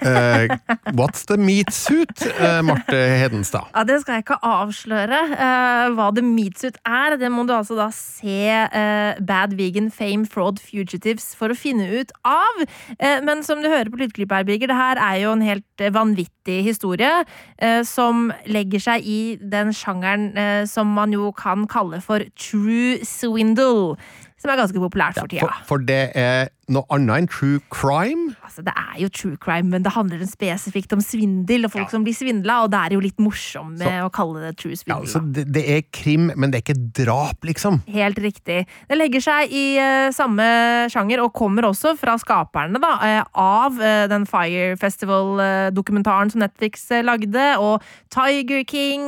Uh, 0.00 0.48
what's 0.94 1.26
the 1.26 1.36
meat 1.36 1.68
suit, 1.70 2.22
uh, 2.40 2.62
Marte 2.64 2.96
Hedenstad? 3.20 3.66
Ja, 3.74 3.82
Det 3.84 3.98
skal 4.00 4.14
jeg 4.14 4.22
ikke 4.24 4.38
avsløre. 4.48 5.18
uh, 5.36 5.90
hva 5.92 6.06
The 6.16 6.22
Meat 6.24 6.56
Suit 6.58 6.78
er, 6.88 7.16
det 7.20 7.28
må 7.28 7.44
du 7.44 7.52
altså 7.52 7.76
da 7.76 7.90
se 7.92 8.48
eh, 8.48 9.20
Bad 9.20 9.52
Vegan 9.58 9.90
Fame 9.92 10.24
Fraud 10.24 10.56
Fugitives 10.64 11.34
for 11.36 11.52
å 11.52 11.58
finne 11.58 11.84
ut 12.00 12.14
av. 12.24 12.62
Eh, 12.96 13.20
men 13.20 13.44
som 13.44 13.60
du 13.60 13.68
hører 13.68 13.92
på 13.92 14.00
lydklippet 14.00 14.38
her, 14.40 14.48
Birger, 14.48 14.72
det 14.72 14.78
her 14.78 15.02
er 15.04 15.20
jo 15.20 15.34
en 15.36 15.44
helt 15.44 15.84
vanvittig 15.92 16.62
historie 16.64 17.12
eh, 17.60 17.82
som 17.84 18.30
legger 18.48 18.80
seg 18.80 19.04
i 19.04 19.20
den 19.40 19.74
sjangeren 19.76 20.32
som 20.68 20.88
man 20.96 21.12
jo 21.12 21.28
kan 21.36 21.68
kalle 21.68 22.00
for 22.00 22.24
true 22.40 22.96
swindle. 23.04 23.98
Som 24.40 24.52
er 24.52 24.56
ganske 24.60 24.80
populært 24.80 25.20
for 25.20 25.30
tida. 25.30 25.44
For, 25.44 25.66
for 25.68 25.84
det 25.84 26.00
er 26.16 26.48
noe 26.74 26.86
annet 26.94 27.24
enn 27.24 27.28
true 27.30 27.60
crime? 27.72 28.30
Altså, 28.46 28.62
det 28.66 28.74
er 28.76 28.96
jo 29.02 29.08
true 29.14 29.38
crime, 29.40 29.70
men 29.72 29.84
det 29.84 29.92
handler 29.94 30.22
spesifikt 30.28 30.92
om 30.96 31.02
svindel 31.04 31.66
og 31.66 31.72
folk 31.74 31.92
som 31.92 32.04
blir 32.06 32.16
svindla, 32.16 32.60
og 32.64 32.72
det 32.72 32.80
er 32.80 32.96
jo 32.96 33.02
litt 33.04 33.20
morsomt 33.22 33.78
med 33.80 34.04
å 34.04 34.10
kalle 34.14 34.42
det 34.44 34.54
true 34.60 34.74
Ja, 34.74 34.98
altså, 34.98 35.22
det, 35.22 35.46
det 35.54 35.64
er 35.70 35.84
krim, 35.94 36.30
men 36.36 36.52
det 36.52 36.60
er 36.60 36.64
ikke 36.64 36.90
drap, 37.02 37.44
liksom. 37.46 37.80
Helt 37.90 38.20
riktig. 38.22 38.62
Det 38.90 38.98
legger 38.98 39.24
seg 39.24 39.54
i 39.54 39.64
uh, 39.78 40.08
samme 40.14 40.46
sjanger, 40.92 41.24
og 41.24 41.34
kommer 41.36 41.68
også 41.68 41.94
fra 42.00 42.16
skaperne 42.20 42.80
da, 42.82 42.92
uh, 42.98 43.22
av 43.40 43.78
uh, 43.80 44.06
den 44.10 44.26
Fire 44.30 44.76
Festival-dokumentaren 44.80 46.32
som 46.32 46.44
Netflix 46.44 46.86
lagde, 47.06 47.46
og 47.60 47.84
Tiger 48.10 48.64
King. 48.66 49.06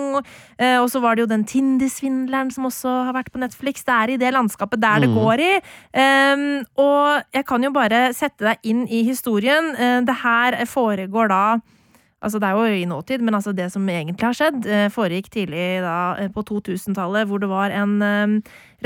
og 0.62 0.88
så 0.90 1.00
var 1.02 1.16
det 1.16 1.24
jo 1.24 1.30
den 1.30 1.44
Tinder-svindleren 1.48 2.50
som 2.54 2.68
også 2.68 2.90
har 3.08 3.16
vært 3.16 3.32
på 3.34 3.40
Netflix. 3.42 3.82
Det 3.86 3.94
er 3.94 4.12
i 4.12 4.18
det 4.20 4.30
landskapet 4.34 4.80
der 4.82 5.02
det 5.02 5.10
går 5.12 5.42
i. 5.42 5.52
Um, 5.96 6.44
og 6.80 7.24
jeg 7.34 7.44
kan 7.48 7.51
jo 7.60 7.72
bare 7.74 8.14
sette 8.16 8.46
deg 8.46 8.64
inn 8.64 8.86
i 8.88 9.02
historien. 9.04 9.74
Eh, 9.76 10.00
det 10.06 10.22
her 10.24 10.62
foregår 10.64 11.32
da 11.32 11.44
Altså, 12.22 12.38
det 12.38 12.46
er 12.46 12.54
jo 12.54 12.74
i 12.78 12.84
nåtid, 12.86 13.18
men 13.18 13.34
altså 13.34 13.50
det 13.50 13.64
som 13.72 13.88
egentlig 13.90 14.22
har 14.22 14.36
skjedd, 14.38 14.66
eh, 14.70 14.84
foregikk 14.94 15.26
tidlig 15.34 15.80
da 15.82 16.14
eh, 16.22 16.28
på 16.30 16.44
2000-tallet, 16.46 17.26
hvor 17.26 17.42
det 17.42 17.48
var 17.50 17.74
en 17.74 17.96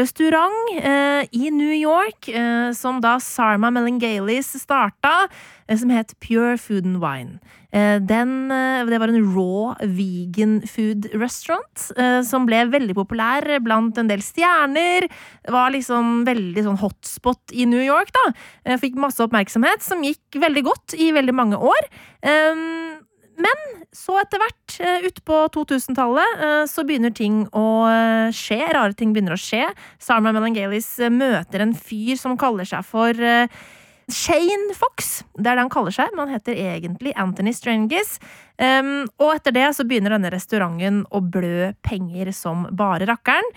restaurant 0.01 0.73
i 1.37 1.51
New 1.53 1.75
York 1.77 2.31
som 2.73 3.03
da 3.05 3.19
Sarma 3.21 3.69
Melangalis 3.69 4.57
starta, 4.57 5.29
som 5.69 5.93
het 5.93 6.17
Pure 6.19 6.57
Food 6.57 6.89
and 6.89 7.05
Wine. 7.05 7.37
Eh, 7.77 7.99
den, 8.01 8.51
eh, 8.51 8.85
det 8.89 9.01
var 9.01 9.13
en 9.13 9.27
raw 9.35 9.75
vegan 9.85 10.61
food 10.65 11.11
restaurant 11.13 11.91
eh, 11.99 12.23
som 12.25 12.47
ble 12.49 12.63
veldig 12.73 12.97
populær 12.97 13.45
blant 13.65 13.99
en 14.01 14.09
del 14.09 14.23
stjerner. 14.25 15.09
Det 15.45 15.53
var 15.53 15.75
liksom 15.75 16.23
veldig 16.29 16.65
sånn 16.65 16.81
hotspot 16.81 17.53
i 17.53 17.67
New 17.69 17.83
York, 17.83 18.15
da. 18.17 18.77
Fikk 18.81 18.97
masse 19.01 19.21
oppmerksomhet, 19.25 19.85
som 19.85 20.05
gikk 20.05 20.41
veldig 20.41 20.65
godt 20.67 20.97
i 20.97 21.11
veldig 21.17 21.35
mange 21.37 21.61
år. 21.61 21.91
Um, 22.25 23.03
men 23.37 23.63
så 23.93 24.17
etter 24.23 24.41
hvert, 24.41 24.77
utpå 25.11 25.43
2000-tallet, 25.53 26.41
eh, 26.41 26.63
så 26.71 26.85
begynner 26.89 27.13
ting 27.13 27.43
å 27.53 27.67
skje. 28.33 28.63
Rare 28.73 28.97
ting 28.97 29.13
begynner 29.13 29.37
å 29.37 29.41
skje. 29.41 29.67
Sarma 30.01 30.33
Melangelis 30.33 30.89
møter 31.13 31.65
en 31.65 31.77
fyr 31.77 32.17
som 32.21 32.39
kaller 32.41 32.69
seg 32.69 32.87
for 32.89 33.13
Shane 34.13 34.75
Fox. 34.77 35.25
Det 35.35 35.49
er 35.51 35.59
det 35.59 35.65
han 35.65 35.73
kaller 35.73 35.95
seg, 35.95 36.13
men 36.15 36.27
han 36.27 36.37
heter 36.37 36.59
egentlig 36.61 37.15
Anthony 37.19 37.53
Strangis. 37.57 38.17
Um, 38.59 39.09
og 39.19 39.35
etter 39.35 39.55
det 39.57 39.67
så 39.77 39.87
begynner 39.89 40.15
denne 40.15 40.31
restauranten 40.33 41.03
å 41.11 41.21
blø 41.21 41.73
penger 41.87 42.31
som 42.37 42.69
bare 42.79 43.09
rakkeren. 43.11 43.51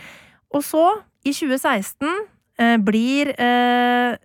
Og 0.56 0.66
så, 0.66 0.86
i 1.22 1.36
2016 1.36 2.08
uh, 2.10 2.78
blir 2.82 3.34
uh, 3.38 4.18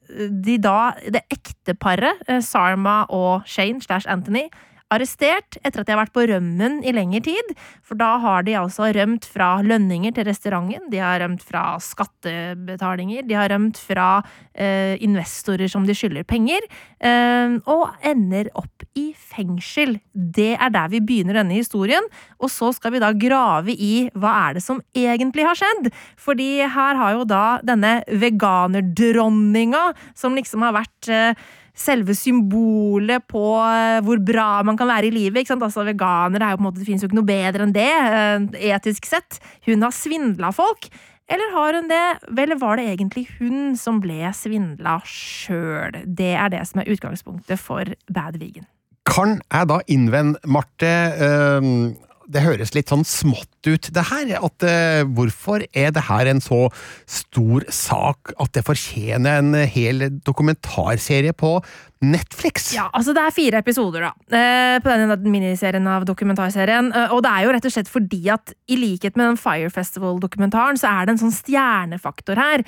de 0.49 0.57
da, 0.65 0.95
det 1.05 1.27
ekteparet, 1.35 2.25
uh, 2.31 2.41
Sarma 2.45 3.03
og 3.13 3.45
Shane 3.51 3.85
slash 3.85 4.09
Anthony, 4.09 4.47
arrestert 4.93 5.59
etter 5.63 5.81
at 5.81 5.89
de 5.89 5.95
har 5.95 6.03
vært 6.03 6.15
på 6.15 6.27
rømmen 6.29 6.81
i 6.87 6.93
lengre 6.95 7.23
tid. 7.25 7.53
For 7.85 7.99
da 7.99 8.15
har 8.23 8.45
de 8.47 8.57
altså 8.59 8.91
rømt 8.95 9.27
fra 9.29 9.57
lønninger 9.65 10.15
til 10.15 10.29
restauranten, 10.29 10.89
de 10.93 11.01
har 11.03 11.21
rømt 11.23 11.45
fra 11.45 11.65
skattebetalinger, 11.83 13.25
de 13.29 13.39
har 13.39 13.51
rømt 13.53 13.81
fra 13.81 14.09
eh, 14.53 14.95
investorer 15.05 15.71
som 15.71 15.87
de 15.89 15.97
skylder 15.97 16.27
penger, 16.29 16.67
eh, 17.01 17.57
og 17.71 18.07
ender 18.07 18.51
opp 18.59 18.87
i 18.99 19.11
fengsel. 19.19 19.97
Det 20.13 20.53
er 20.55 20.75
der 20.75 20.93
vi 20.93 21.03
begynner 21.05 21.41
denne 21.41 21.57
historien, 21.57 22.07
og 22.39 22.53
så 22.53 22.71
skal 22.77 22.95
vi 22.95 23.03
da 23.03 23.13
grave 23.17 23.75
i 23.75 24.09
hva 24.15 24.37
er 24.45 24.59
det 24.59 24.65
som 24.65 24.83
egentlig 24.95 25.47
har 25.49 25.59
skjedd. 25.59 25.91
Fordi 26.21 26.51
her 26.63 27.01
har 27.01 27.19
jo 27.19 27.27
da 27.29 27.45
denne 27.67 27.97
veganerdronninga, 28.09 29.89
som 30.19 30.37
liksom 30.39 30.65
har 30.67 30.79
vært 30.79 31.13
eh, 31.13 31.45
selve 31.75 32.15
symbolet 32.17 33.25
på 33.31 33.43
eh, 33.59 34.01
hvor 34.07 34.21
bra 34.23 34.63
man 34.67 34.79
kan 34.79 34.89
være 34.91 35.11
i 35.11 35.15
livet. 35.15 35.43
ikke 35.43 35.55
sant? 35.55 35.65
Altså 35.67 35.85
Veganere 35.87 36.47
er 36.47 36.55
jo 36.55 36.61
på 36.61 36.65
en 36.65 36.69
måte, 36.69 36.81
det 36.81 36.89
finnes 36.89 37.03
jo 37.03 37.11
ikke 37.11 37.19
noe 37.19 37.31
bedre 37.31 37.67
enn 37.67 37.75
det, 37.75 37.91
eh, 37.91 38.71
etisk 38.75 39.09
sett. 39.11 39.41
Hun 39.67 39.83
har 39.85 39.95
svindla 39.95 40.53
folk. 40.55 40.89
Eller 41.25 41.55
har 41.55 41.79
hun 41.79 41.89
det? 41.89 42.05
Vel, 42.37 42.53
var 42.61 42.77
det 42.77 42.85
egentlig 42.93 43.25
hun 43.39 43.75
som 43.81 43.99
ble 44.05 44.29
svindla 44.37 44.99
sjøl? 45.09 46.03
Det 46.05 46.35
er 46.37 46.53
det 46.53 46.61
som 46.69 46.83
er 46.83 46.91
utgangspunktet 46.93 47.61
for 47.61 47.89
Bad 48.13 48.37
Vegan. 48.43 48.69
Kan 49.09 49.39
jeg 49.53 49.69
da 49.69 49.81
innvende, 49.93 50.41
Marte 50.49 50.93
Det 52.25 52.41
høres 52.41 52.73
litt 52.73 52.89
sånn 52.89 53.05
smått 53.05 53.54
ut, 53.71 53.91
det 53.95 54.07
her. 54.11 54.35
At 54.41 54.67
uh, 54.67 55.09
hvorfor 55.17 55.65
er 55.73 55.95
det 55.95 56.07
her 56.09 56.31
en 56.31 56.43
så 56.45 56.69
stor 57.07 57.67
sak 57.73 58.35
at 58.41 58.55
det 58.57 58.67
fortjener 58.67 59.41
en 59.41 59.55
hel 59.69 60.09
dokumentarserie 60.25 61.33
på 61.33 61.59
Netflix. 62.05 62.73
Ja, 62.75 62.89
altså 62.93 63.15
Det 63.15 63.23
er 63.23 63.35
fire 63.35 63.61
episoder 63.63 64.05
da, 64.05 64.11
uh, 64.13 64.77
på 64.83 64.91
denne 64.91 65.17
miniserien 65.31 65.87
av 65.89 66.05
dokumentarserien. 66.09 66.91
Uh, 66.93 67.15
og 67.15 67.23
det 67.25 67.33
er 67.33 67.47
jo 67.47 67.55
rett 67.55 67.69
og 67.69 67.75
slett 67.75 67.91
fordi 67.91 68.21
at 68.33 68.55
i 68.69 68.79
likhet 68.81 69.17
med 69.17 69.31
den 69.31 69.41
Fire 69.41 69.71
Festival-dokumentaren, 69.73 70.79
så 70.81 70.91
er 70.91 71.07
det 71.07 71.15
en 71.15 71.23
sånn 71.25 71.35
stjernefaktor 71.35 72.41
her. 72.41 72.65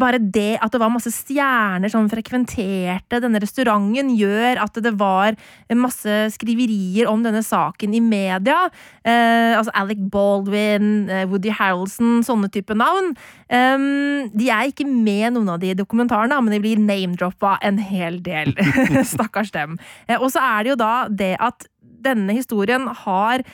Bare 0.00 0.20
det 0.20 0.58
at 0.58 0.72
det 0.74 0.80
var 0.82 0.92
masse 0.92 1.12
stjerner 1.14 1.92
som 1.92 2.08
frekventerte 2.10 3.20
denne 3.22 3.42
restauranten, 3.42 4.14
gjør 4.16 4.62
at 4.64 4.80
det 4.82 4.94
var 4.98 5.38
masse 5.76 6.16
skriverier 6.34 7.08
om 7.10 7.22
denne 7.24 7.42
saken 7.44 7.94
i 7.94 8.02
media. 8.02 8.66
Altså 9.04 9.72
Alec 9.76 10.00
Baldwin, 10.40 11.08
eh, 11.08 11.26
Woody 11.28 11.50
Harrelson, 11.50 12.22
sånne 12.24 12.50
type 12.52 12.74
navn. 12.74 13.14
Um, 13.50 14.30
de 14.32 14.48
er 14.50 14.70
ikke 14.70 14.86
med 14.88 15.34
noen 15.34 15.48
av 15.48 15.60
de 15.60 15.74
dokumentarene, 15.74 16.38
men 16.42 16.54
de 16.54 16.60
blir 16.62 16.80
name-droppa 16.80 17.58
en 17.62 17.78
hel 17.78 18.20
del. 18.22 18.54
Stakkars 19.04 19.52
dem. 19.52 19.78
Eh, 20.08 20.18
og 20.18 20.30
så 20.32 20.42
er 20.42 20.64
det 20.64 20.74
jo 20.74 20.78
da 20.80 20.94
det 21.08 21.34
at 21.40 21.66
denne 21.80 22.32
historien 22.36 22.88
har 23.04 23.44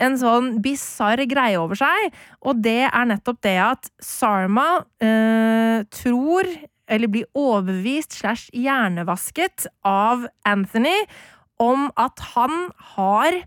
en 0.00 0.16
sånn 0.16 0.54
bisarr 0.64 1.20
greie 1.28 1.58
over 1.60 1.76
seg, 1.76 2.14
og 2.40 2.62
det 2.64 2.88
er 2.88 3.08
nettopp 3.10 3.42
det 3.44 3.58
at 3.60 3.90
Sarma 4.00 4.86
eh, 5.04 5.84
tror, 5.92 6.48
eller 6.90 7.12
blir 7.12 7.28
overbevist 7.36 8.16
slash 8.16 8.48
hjernevasket 8.56 9.68
av 9.86 10.24
Anthony 10.48 10.96
om 11.60 11.90
at 12.00 12.22
han 12.32 12.70
har 12.96 13.42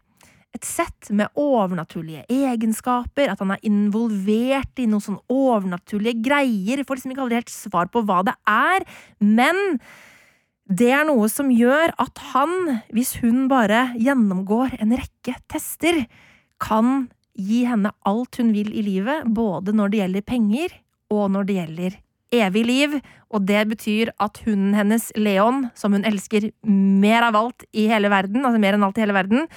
et 0.53 0.65
sett 0.67 1.09
med 1.09 1.33
overnaturlige 1.39 2.27
egenskaper, 2.29 3.31
at 3.31 3.41
han 3.41 3.55
er 3.55 3.65
involvert 3.65 4.79
i 4.79 4.85
noen 4.89 5.01
sånn 5.01 5.21
overnaturlige 5.33 6.21
greier. 6.25 6.83
Får 6.85 6.99
liksom 6.99 7.13
ikke 7.13 7.25
aldri 7.25 7.39
helt 7.41 7.53
svar 7.53 7.89
på 7.93 8.03
hva 8.05 8.21
det 8.27 8.35
er, 8.49 8.85
men 9.17 9.79
det 10.69 10.91
er 10.95 11.07
noe 11.09 11.27
som 11.31 11.49
gjør 11.51 11.91
at 11.99 12.21
han, 12.31 12.79
hvis 12.93 13.17
hun 13.23 13.47
bare 13.51 13.89
gjennomgår 13.99 14.77
en 14.79 14.95
rekke 14.95 15.35
tester, 15.51 16.05
kan 16.63 17.09
gi 17.33 17.63
henne 17.67 17.91
alt 18.07 18.37
hun 18.39 18.53
vil 18.55 18.69
i 18.71 18.85
livet, 18.85 19.25
både 19.25 19.73
når 19.75 19.91
det 19.91 20.01
gjelder 20.03 20.27
penger 20.29 20.79
og 21.13 21.31
når 21.33 21.47
det 21.49 21.57
gjelder 21.57 21.99
evig 22.33 22.63
liv, 22.65 22.97
og 23.33 23.45
det 23.49 23.61
betyr 23.69 24.11
at 24.23 24.39
hunden 24.45 24.73
hennes, 24.77 25.09
Leon, 25.19 25.67
som 25.77 25.93
hun 25.93 26.05
elsker 26.07 26.49
mer 26.65 27.27
av 27.27 27.37
alt 27.37 27.65
i 27.73 27.87
hele 27.91 28.09
verden, 28.13 28.45
altså 28.45 28.61
mer 28.61 28.77
enn 28.77 28.85
alt 28.87 28.97
i 28.97 29.03
hele 29.03 29.17
verden, 29.17 29.49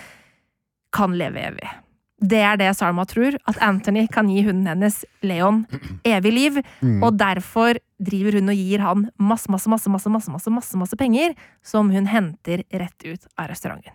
kan 0.92 1.12
leve 1.18 1.42
evig. 1.50 1.68
Det 2.16 2.38
er 2.40 2.56
det 2.56 2.70
Sarma 2.78 3.04
tror, 3.04 3.34
at 3.46 3.58
Anthony 3.60 4.06
kan 4.08 4.28
gi 4.32 4.40
hunden 4.46 4.64
hennes, 4.70 5.02
Leon, 5.22 5.66
evig 6.08 6.32
liv, 6.32 6.56
og 7.04 7.18
derfor 7.20 7.76
driver 8.00 8.38
hun 8.40 8.48
og 8.48 8.56
gir 8.56 8.80
han 8.80 9.02
masse, 9.20 9.50
masse, 9.52 9.68
masse, 9.68 9.90
masse, 9.92 10.08
masse, 10.08 10.30
masse, 10.32 10.50
masse, 10.50 10.76
masse 10.80 10.96
penger 10.96 11.34
som 11.62 11.90
hun 11.92 12.06
henter 12.08 12.64
rett 12.72 13.04
ut 13.04 13.28
av 13.36 13.50
restauranten. 13.52 13.92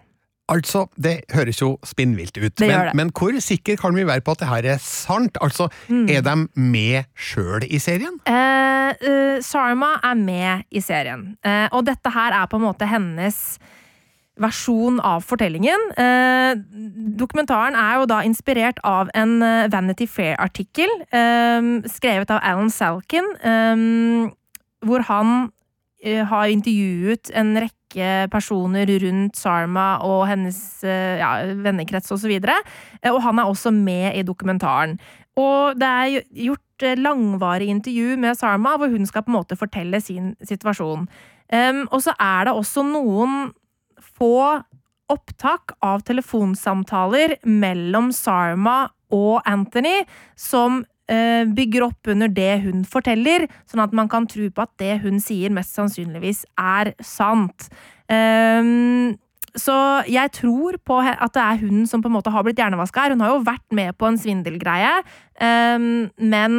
Altså, 0.52 0.84
det 1.00 1.22
høres 1.32 1.62
jo 1.62 1.78
spinnvilt 1.88 2.36
ut, 2.38 2.56
Det 2.60 2.68
men, 2.68 2.86
det. 2.90 2.94
men 3.00 3.10
hvor 3.16 3.32
sikker 3.40 3.78
kan 3.80 3.96
vi 3.96 4.04
være 4.04 4.22
på 4.22 4.34
at 4.36 4.42
det 4.44 4.50
her 4.50 4.66
er 4.74 4.78
sant? 4.84 5.38
Altså, 5.42 5.70
Mm. 5.90 6.10
er 6.10 6.22
de 6.22 6.48
med 6.60 7.06
sjøl 7.16 7.64
i 7.72 7.80
serien? 7.80 8.20
Eh, 8.28 8.90
eh, 9.02 9.40
Sarma 9.42 9.96
er 10.04 10.14
med 10.16 10.64
i 10.70 10.80
serien, 10.82 11.38
eh, 11.44 11.70
og 11.72 11.86
dette 11.86 12.12
her 12.12 12.34
er 12.34 12.48
på 12.52 12.58
en 12.60 12.68
måte 12.68 12.86
hennes 12.86 13.58
versjon 14.40 15.00
av 15.04 15.24
fortellingen. 15.28 15.90
Eh, 16.00 16.56
dokumentaren 17.20 17.76
er 17.76 18.00
jo 18.00 18.08
da 18.10 18.22
inspirert 18.26 18.80
av 18.88 19.12
en 19.18 19.42
eh, 19.44 19.68
Vanity 19.72 20.08
Fair-artikkel 20.08 20.92
eh, 21.12 21.72
skrevet 21.92 22.32
av 22.32 22.40
Alan 22.40 22.72
Salkin, 22.72 23.28
eh, 23.44 24.32
hvor 24.88 25.06
han 25.10 25.52
eh, 26.04 26.24
har 26.28 26.54
intervjuet 26.54 27.34
en 27.36 27.54
rekke 27.60 28.32
personer 28.32 28.88
rundt 29.04 29.36
Sarma 29.36 29.98
og 30.08 30.24
hennes 30.30 30.58
eh, 30.88 31.20
ja, 31.20 31.34
vennekrets 31.66 32.14
osv. 32.16 32.32
Og, 32.40 32.52
så 33.04 33.14
og 33.14 33.22
han 33.28 33.42
er 33.42 33.52
også 33.52 33.76
med 33.76 34.16
i 34.16 34.24
dokumentaren. 34.24 34.98
Og 35.40 35.78
det 35.80 35.88
er 35.88 36.24
gjort 36.48 36.88
langvarig 36.98 37.68
intervju 37.72 38.16
med 38.20 38.40
Sarma, 38.40 38.78
hvor 38.80 38.90
hun 38.92 39.06
skal 39.06 39.24
på 39.24 39.32
en 39.32 39.38
måte 39.38 39.56
fortelle 39.60 40.00
sin 40.02 40.34
situasjon. 40.44 41.06
Og 41.92 42.00
så 42.04 42.14
er 42.20 42.48
det 42.48 42.54
også 42.56 42.84
noen 42.88 43.52
få 44.22 44.62
opptak 45.12 45.74
av 45.84 46.06
telefonsamtaler 46.08 47.40
mellom 47.44 48.12
Sarma 48.16 48.86
og 49.12 49.42
Anthony 49.50 50.04
som 50.40 50.84
eh, 51.12 51.44
bygger 51.50 51.88
opp 51.90 52.12
under 52.14 52.32
det 52.32 52.62
hun 52.66 52.86
forteller, 52.88 53.48
sånn 53.68 53.84
at 53.84 53.96
man 53.98 54.12
kan 54.12 54.30
tro 54.30 54.48
på 54.54 54.64
at 54.64 54.72
det 54.80 55.02
hun 55.04 55.20
sier, 55.24 55.52
mest 55.54 55.76
sannsynligvis 55.76 56.46
er 56.62 56.94
sant. 57.04 57.68
Um, 58.12 59.18
så 59.58 59.76
jeg 60.08 60.32
tror 60.38 60.78
på 60.88 61.02
at 61.02 61.34
det 61.36 61.44
er 61.44 61.60
hun 61.66 61.84
som 61.90 62.04
på 62.04 62.08
en 62.08 62.16
måte 62.16 62.32
har 62.32 62.46
blitt 62.48 62.60
hjernevaska 62.62 63.04
her. 63.04 63.18
Hun 63.18 63.24
har 63.26 63.34
jo 63.34 63.44
vært 63.44 63.76
med 63.76 63.98
på 64.00 64.08
en 64.08 64.20
svindelgreie, 64.22 64.94
um, 65.76 66.08
men 66.24 66.56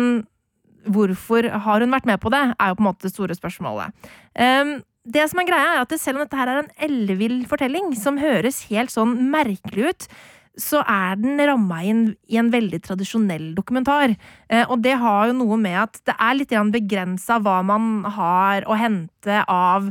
hvorfor 0.92 1.46
har 1.64 1.80
hun 1.80 1.94
vært 1.94 2.10
med 2.10 2.20
på 2.20 2.32
det, 2.34 2.42
er 2.52 2.72
jo 2.72 2.76
på 2.76 2.84
en 2.84 2.90
måte 2.90 3.06
det 3.06 3.14
store 3.14 3.38
spørsmålet. 3.38 3.94
Um, 4.36 4.80
det 5.04 5.24
som 5.30 5.40
er 5.42 5.48
greia, 5.48 5.72
er 5.74 5.82
at 5.82 5.94
selv 5.98 6.20
om 6.20 6.26
dette 6.26 6.38
her 6.38 6.50
er 6.50 6.62
en 6.62 6.70
ellevill 6.86 7.42
fortelling, 7.50 7.90
som 7.98 8.20
høres 8.22 8.64
helt 8.70 8.92
sånn 8.94 9.16
merkelig 9.32 9.90
ut, 9.90 10.06
så 10.60 10.82
er 10.84 11.16
den 11.16 11.40
ramma 11.40 11.80
inn 11.88 12.02
i 12.28 12.36
en 12.40 12.50
veldig 12.52 12.82
tradisjonell 12.84 13.52
dokumentar. 13.56 14.14
Eh, 14.52 14.64
og 14.68 14.82
det 14.84 14.98
har 15.00 15.30
jo 15.30 15.38
noe 15.38 15.56
med 15.60 15.78
at 15.86 16.00
det 16.08 16.16
er 16.18 16.36
litt 16.36 16.52
begrensa 16.74 17.40
hva 17.40 17.62
man 17.64 18.04
har 18.04 18.66
å 18.68 18.76
hente 18.76 19.40
av 19.48 19.88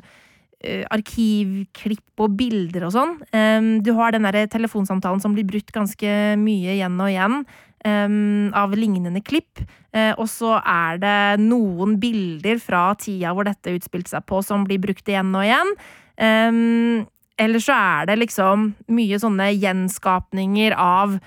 eh, 0.62 0.86
arkivklipp 0.94 2.22
og 2.22 2.38
bilder 2.38 2.86
og 2.86 2.94
sånn. 2.94 3.18
Um, 3.34 3.72
du 3.82 3.94
har 3.98 4.14
den 4.14 4.28
der 4.30 4.46
telefonsamtalen 4.54 5.24
som 5.24 5.34
blir 5.34 5.50
brutt 5.50 5.74
ganske 5.74 6.38
mye 6.38 6.78
igjen 6.78 7.02
og 7.02 7.10
igjen. 7.10 7.42
Um, 7.86 8.52
av 8.58 8.76
lignende 8.78 9.22
klipp. 9.26 9.62
Uh, 9.96 10.14
og 10.18 10.28
så 10.32 10.58
er 10.60 11.02
det 11.02 11.18
noen 11.44 11.98
bilder 12.02 12.62
fra 12.64 12.92
tida 13.00 13.34
hvor 13.36 13.48
dette 13.48 13.76
utspilte 13.76 14.14
seg 14.14 14.26
på, 14.30 14.42
som 14.46 14.66
blir 14.68 14.82
brukt 14.84 15.08
igjen 15.08 15.34
og 15.36 15.46
igjen. 15.48 15.76
Um, 16.22 17.04
eller 17.42 17.64
så 17.64 17.74
er 17.74 18.10
det 18.12 18.20
liksom 18.22 18.72
mye 18.94 19.18
sånne 19.22 19.50
gjenskapninger 19.56 20.76
av 20.78 21.18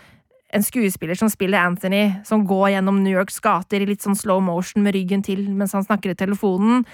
en 0.55 0.62
skuespiller 0.62 1.19
som 1.19 1.31
spiller 1.33 1.59
Anthony, 1.59 2.12
som 2.25 2.45
går 2.47 2.77
gjennom 2.77 3.01
New 3.03 3.17
Yorks 3.17 3.40
gater 3.43 3.83
i 3.83 3.88
litt 3.88 4.05
sånn 4.05 4.14
slow 4.14 4.38
motion 4.45 4.85
med 4.85 4.95
ryggen 4.95 5.25
til 5.27 5.49
mens 5.51 5.75
han 5.75 5.83
snakker 5.83 6.12
i 6.12 6.19
telefonen, 6.19 6.85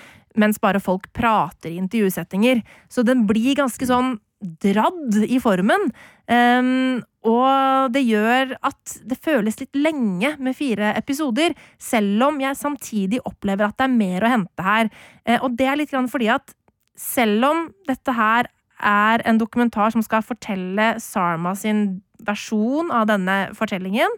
mens 0.40 0.60
bare 0.62 0.80
folk 0.80 1.10
prater 1.12 1.68
i 1.68 1.80
intervjusettinger. 1.82 2.62
Så 2.88 3.04
den 3.04 3.26
blir 3.28 3.58
ganske 3.58 3.84
sånn 3.84 4.14
dradd 4.40 5.18
i 5.26 5.38
formen. 5.42 5.90
Um, 6.30 7.00
og 7.28 7.92
det 7.92 8.02
gjør 8.06 8.54
at 8.64 8.94
det 9.04 9.18
føles 9.20 9.58
litt 9.60 9.76
lenge 9.76 10.32
med 10.40 10.56
fire 10.56 10.94
episoder, 10.96 11.52
selv 11.80 12.30
om 12.30 12.40
jeg 12.40 12.56
samtidig 12.56 13.20
opplever 13.28 13.68
at 13.68 13.76
det 13.76 13.88
er 13.88 13.98
mer 13.98 14.24
å 14.24 14.32
hente 14.32 14.64
her. 14.64 14.90
Uh, 15.28 15.38
og 15.42 15.58
det 15.58 15.68
er 15.68 15.80
litt 15.80 15.92
grann 15.92 16.08
fordi 16.10 16.30
at 16.32 16.54
selv 17.00 17.48
om 17.48 17.66
dette 17.88 18.16
her 18.16 18.48
er 18.80 19.24
en 19.28 19.40
dokumentar 19.40 19.92
som 19.92 20.04
skal 20.04 20.24
fortelle 20.24 20.94
Sarma 21.04 21.52
sin 21.58 22.00
versjon 22.24 22.88
av 22.92 23.08
denne 23.10 23.50
fortellingen, 23.56 24.12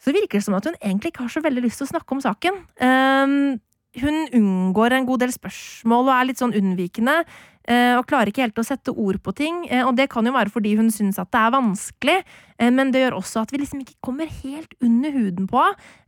så 0.00 0.12
virker 0.12 0.38
det 0.38 0.46
som 0.46 0.56
at 0.56 0.66
hun 0.68 0.76
egentlig 0.80 1.12
ikke 1.12 1.24
har 1.24 1.32
så 1.32 1.44
veldig 1.44 1.64
lyst 1.64 1.80
til 1.80 1.88
å 1.88 1.92
snakke 1.94 2.16
om 2.16 2.24
saken. 2.24 2.60
Um, 2.80 3.60
hun 4.00 4.24
unngår 4.34 4.96
en 4.96 5.06
god 5.08 5.22
del 5.22 5.32
spørsmål 5.32 6.08
og 6.08 6.14
er 6.16 6.28
litt 6.28 6.40
sånn 6.40 6.56
unnvikende. 6.56 7.20
Eh, 7.68 7.94
Og 7.98 8.06
klarer 8.06 8.30
ikke 8.30 8.44
helt 8.44 8.58
å 8.60 8.64
sette 8.66 8.92
ord 8.92 9.20
på 9.22 9.34
ting. 9.34 9.66
eh, 9.70 9.84
Og 9.84 9.96
det 9.96 10.08
kan 10.10 10.24
jo 10.24 10.32
være 10.32 10.52
fordi 10.52 10.76
hun 10.76 10.90
syns 10.90 11.18
at 11.18 11.30
det 11.30 11.40
er 11.40 11.54
vanskelig, 11.54 12.16
eh, 12.58 12.70
men 12.70 12.90
det 12.92 13.02
gjør 13.04 13.18
også 13.18 13.42
at 13.42 13.52
vi 13.52 13.58
liksom 13.58 13.80
ikke 13.84 13.98
kommer 14.02 14.26
helt 14.26 14.74
under 14.80 15.10
huden 15.10 15.46
på 15.48 15.62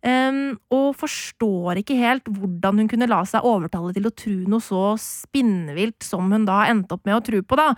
henne. 0.04 0.58
Og 0.70 0.94
forstår 0.94 1.80
ikke 1.82 1.96
helt 1.98 2.24
hvordan 2.24 2.78
hun 2.78 2.88
kunne 2.88 3.08
la 3.10 3.24
seg 3.26 3.42
overtale 3.42 3.92
til 3.96 4.06
å 4.06 4.14
tro 4.14 4.36
noe 4.46 4.62
så 4.62 4.94
spinnvilt 5.00 6.02
som 6.06 6.30
hun 6.30 6.44
da 6.46 6.66
endte 6.70 6.94
opp 6.94 7.04
med 7.08 7.16
å 7.16 7.24
tro 7.24 7.40
på, 7.42 7.56
da. 7.58 7.72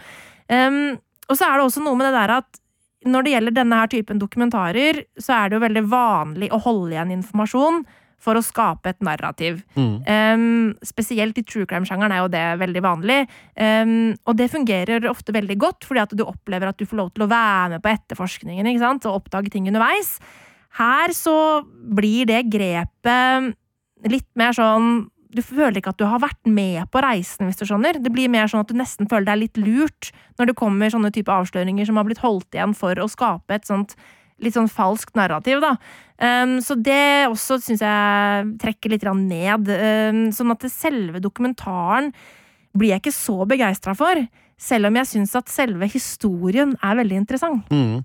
Um, 0.49 0.99
Og 1.29 1.37
så 1.37 1.45
er 1.45 1.57
det 1.59 1.65
også 1.67 1.83
noe 1.85 1.97
med 1.97 2.09
det 2.09 2.17
der 2.19 2.31
at 2.39 2.61
når 3.07 3.23
det 3.23 3.33
gjelder 3.33 3.55
denne 3.55 3.79
her 3.79 3.87
typen 3.93 4.19
dokumentarer, 4.19 5.05
så 5.21 5.33
er 5.37 5.49
det 5.49 5.57
jo 5.59 5.65
veldig 5.65 5.83
vanlig 5.89 6.49
å 6.53 6.61
holde 6.65 6.97
igjen 6.97 7.13
informasjon 7.15 7.85
for 8.19 8.39
å 8.39 8.43
skape 8.43 8.91
et 8.91 9.05
narrativ. 9.05 9.61
Um, 9.79 10.73
spesielt 10.87 11.39
i 11.39 11.45
true 11.47 11.69
crime-sjangeren 11.71 12.15
er 12.15 12.25
jo 12.25 12.33
det 12.33 12.45
veldig 12.65 12.83
vanlig. 12.85 13.21
Um, 13.55 14.17
og 14.27 14.39
det 14.41 14.51
fungerer 14.53 15.07
ofte 15.11 15.35
veldig 15.37 15.59
godt, 15.63 15.87
fordi 15.87 16.03
at 16.03 16.17
du 16.19 16.25
opplever 16.27 16.71
at 16.71 16.81
du 16.81 16.87
får 16.89 17.03
lov 17.03 17.13
til 17.15 17.27
å 17.27 17.31
være 17.31 17.77
med 17.77 17.85
på 17.85 17.93
etterforskningen 17.95 18.73
ikke 18.73 18.83
sant? 18.83 19.07
og 19.07 19.23
oppdage 19.23 19.55
ting 19.55 19.71
underveis. 19.71 20.17
Her 20.79 21.15
så 21.17 21.37
blir 21.71 22.29
det 22.29 22.49
grepet 22.53 23.55
litt 24.09 24.29
mer 24.39 24.55
sånn 24.55 25.09
du 25.29 25.43
føler 25.45 25.77
ikke 25.81 25.93
at 25.93 26.01
du 26.01 26.07
har 26.09 26.23
vært 26.23 26.49
med 26.49 26.89
på 26.93 27.03
reisen, 27.05 27.49
hvis 27.49 27.59
du 27.61 27.67
skjønner. 27.69 27.99
Det 28.01 28.13
blir 28.13 28.31
mer 28.33 28.49
sånn 28.49 28.63
at 28.65 28.71
du 28.71 28.79
nesten 28.79 29.09
føler 29.11 29.27
deg 29.29 29.43
litt 29.43 29.61
lurt 29.61 30.11
når 30.41 30.51
det 30.51 30.59
kommer 30.59 30.93
sånne 30.93 31.11
type 31.13 31.33
avsløringer 31.33 31.89
som 31.89 32.01
har 32.01 32.07
blitt 32.09 32.23
holdt 32.23 32.57
igjen 32.57 32.73
for 32.77 32.97
å 32.97 33.11
skape 33.13 33.59
et 33.59 33.69
sånt 33.69 33.93
litt 34.43 34.57
sånn 34.57 34.71
falskt 34.71 35.17
narrativ, 35.19 35.63
da. 35.65 35.77
Um, 36.19 36.57
så 36.65 36.75
det 36.75 37.29
også 37.31 37.61
syns 37.63 37.85
jeg 37.85 38.49
trekker 38.63 38.95
litt 38.95 39.07
ned. 39.21 39.71
Um, 39.71 40.25
sånn 40.35 40.55
at 40.55 40.65
det 40.65 40.73
selve 40.75 41.23
dokumentaren 41.23 42.13
blir 42.79 42.95
jeg 42.95 43.05
ikke 43.05 43.15
så 43.15 43.39
begeistra 43.49 43.95
for. 43.99 44.21
Selv 44.59 44.91
om 44.91 44.99
jeg 44.99 45.11
syns 45.13 45.37
at 45.39 45.51
selve 45.53 45.87
historien 45.91 46.75
er 46.83 46.99
veldig 46.99 47.23
interessant. 47.23 47.71
Mm. 47.71 48.03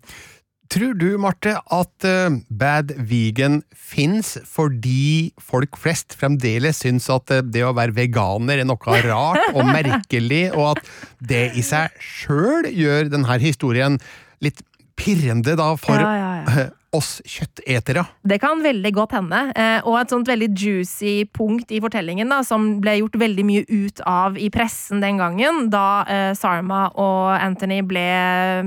Tror 0.74 0.96
du, 0.98 1.10
Marte, 1.22 1.52
at 1.58 2.06
uh, 2.08 2.38
Bad 2.50 2.94
Vegan 3.10 3.60
fins 3.78 4.36
fordi 4.50 5.34
folk 5.42 5.78
flest 5.78 6.16
fremdeles 6.18 6.80
syns 6.82 7.10
at 7.14 7.34
uh, 7.34 7.44
det 7.46 7.66
å 7.66 7.76
være 7.78 7.94
veganer 7.98 8.62
er 8.62 8.70
noe 8.70 9.02
rart 9.06 9.52
og 9.54 9.70
merkelig, 9.76 10.48
og 10.54 10.78
at 10.78 10.94
det 11.34 11.44
i 11.60 11.66
seg 11.66 11.94
sjøl 12.02 12.70
gjør 12.74 13.12
denne 13.14 13.38
historien 13.44 14.00
litt 14.44 14.64
pirrende 15.04 15.58
da 15.60 15.74
for 15.80 16.00
Ja, 16.00 16.16
ja, 16.18 16.32
ja. 16.48 16.70
oss 16.94 17.18
kjøttetere? 17.26 18.04
Det 18.22 18.38
kan 18.42 18.62
veldig 18.64 18.92
godt 18.96 19.16
hende. 19.18 19.40
Eh, 19.58 19.80
og 19.90 19.98
et 20.00 20.14
sånt 20.14 20.30
veldig 20.30 20.50
juicy 20.54 21.14
punkt 21.34 21.74
i 21.74 21.82
fortellingen 21.84 22.30
da, 22.30 22.42
som 22.46 22.76
ble 22.84 23.00
gjort 23.00 23.18
veldig 23.22 23.46
mye 23.48 23.64
ut 23.70 24.04
av 24.10 24.38
i 24.38 24.50
pressen 24.54 25.02
den 25.04 25.18
gangen, 25.22 25.68
da 25.74 25.88
eh, 26.06 26.32
Sarma 26.38 26.86
og 26.94 27.34
Anthony 27.34 27.82
ble 27.88 28.06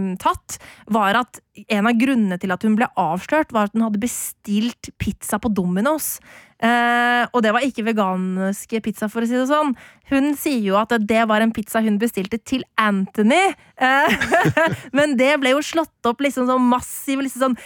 mm, 0.01 0.09
tatt, 0.22 0.59
var 0.90 1.22
at 1.22 1.40
en 1.72 1.88
av 1.88 1.96
grunnene 1.96 2.40
til 2.40 2.53
at 2.53 2.66
hun 2.66 2.77
ble 2.79 2.88
avslørt, 3.01 3.55
var 3.55 3.70
at 3.70 3.77
hun 3.77 3.87
hadde 3.87 4.03
bestilt 4.03 4.90
pizza 5.01 5.40
på 5.40 5.53
Domino's. 5.55 6.16
Eh, 6.57 7.25
og 7.37 7.42
det 7.45 7.53
var 7.53 7.64
ikke 7.66 7.85
veganske 7.85 8.81
pizza, 8.85 9.11
for 9.12 9.25
å 9.25 9.29
si 9.29 9.37
det 9.37 9.49
sånn. 9.51 9.75
Hun 10.09 10.31
sier 10.38 10.62
jo 10.64 10.77
at 10.79 10.95
det 11.05 11.25
var 11.29 11.42
en 11.42 11.53
pizza 11.53 11.83
hun 11.85 11.99
bestilte 12.01 12.38
til 12.49 12.64
Anthony. 12.81 13.42
Eh, 13.77 14.29
men 14.97 15.16
det 15.21 15.35
ble 15.42 15.53
jo 15.53 15.64
slått 15.64 16.09
opp 16.09 16.23
liksom 16.25 16.49
sånn 16.49 16.69
massiv 16.71 17.25
liksom 17.25 17.57
sånn 17.57 17.59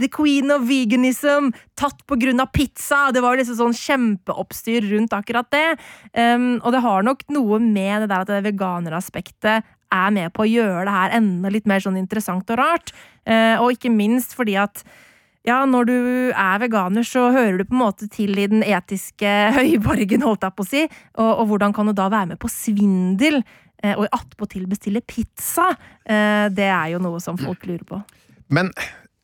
The 0.00 0.08
queen 0.12 0.50
of 0.54 0.66
veganism, 0.66 1.52
tatt 1.78 2.02
på 2.08 2.18
grunn 2.18 2.42
av 2.42 2.50
pizza. 2.54 3.10
Det 3.14 3.22
var 3.22 3.36
jo 3.36 3.42
liksom 3.42 3.60
sånn 3.60 3.78
kjempeoppstyr 3.78 4.90
rundt 4.90 5.14
akkurat 5.16 5.50
det. 5.54 5.68
Um, 6.16 6.56
og 6.64 6.72
det 6.74 6.82
har 6.84 7.06
nok 7.06 7.22
noe 7.32 7.60
med 7.62 8.04
det 8.04 8.10
der 8.10 8.24
at 8.24 8.32
det 8.32 8.42
veganeraspektet 8.48 9.70
er 9.92 10.12
med 10.14 10.32
på 10.34 10.44
å 10.44 10.50
gjøre 10.50 10.86
det 10.88 10.96
her 10.96 11.16
enda 11.18 11.52
litt 11.52 11.68
mer 11.68 11.82
sånn 11.84 12.00
interessant 12.00 12.48
og 12.52 12.60
rart. 12.60 12.92
Eh, 13.28 13.60
og 13.60 13.76
ikke 13.76 13.92
minst 13.92 14.34
fordi 14.36 14.56
at 14.60 14.82
ja, 15.48 15.64
når 15.66 15.88
du 15.88 15.96
er 16.30 16.60
veganer, 16.62 17.02
så 17.06 17.24
hører 17.34 17.58
du 17.58 17.64
på 17.66 17.74
en 17.74 17.82
måte 17.82 18.08
til 18.12 18.36
i 18.38 18.46
den 18.46 18.62
etiske 18.62 19.26
høyborgen, 19.58 20.22
holdt 20.22 20.46
jeg 20.46 20.56
på 20.58 20.62
å 20.66 20.70
si. 20.70 20.84
Og, 21.18 21.30
og 21.42 21.46
hvordan 21.50 21.74
kan 21.74 21.90
du 21.90 21.92
da 21.98 22.08
være 22.12 22.34
med 22.34 22.40
på 22.42 22.50
svindel, 22.52 23.40
eh, 23.82 23.94
og 23.98 24.06
attpåtil 24.14 24.68
bestille 24.70 25.02
pizza? 25.02 25.72
Eh, 26.06 26.46
det 26.54 26.68
er 26.70 26.92
jo 26.94 27.02
noe 27.02 27.18
som 27.22 27.38
folk 27.40 27.66
lurer 27.66 27.82
på. 27.88 27.98
Men 28.52 28.70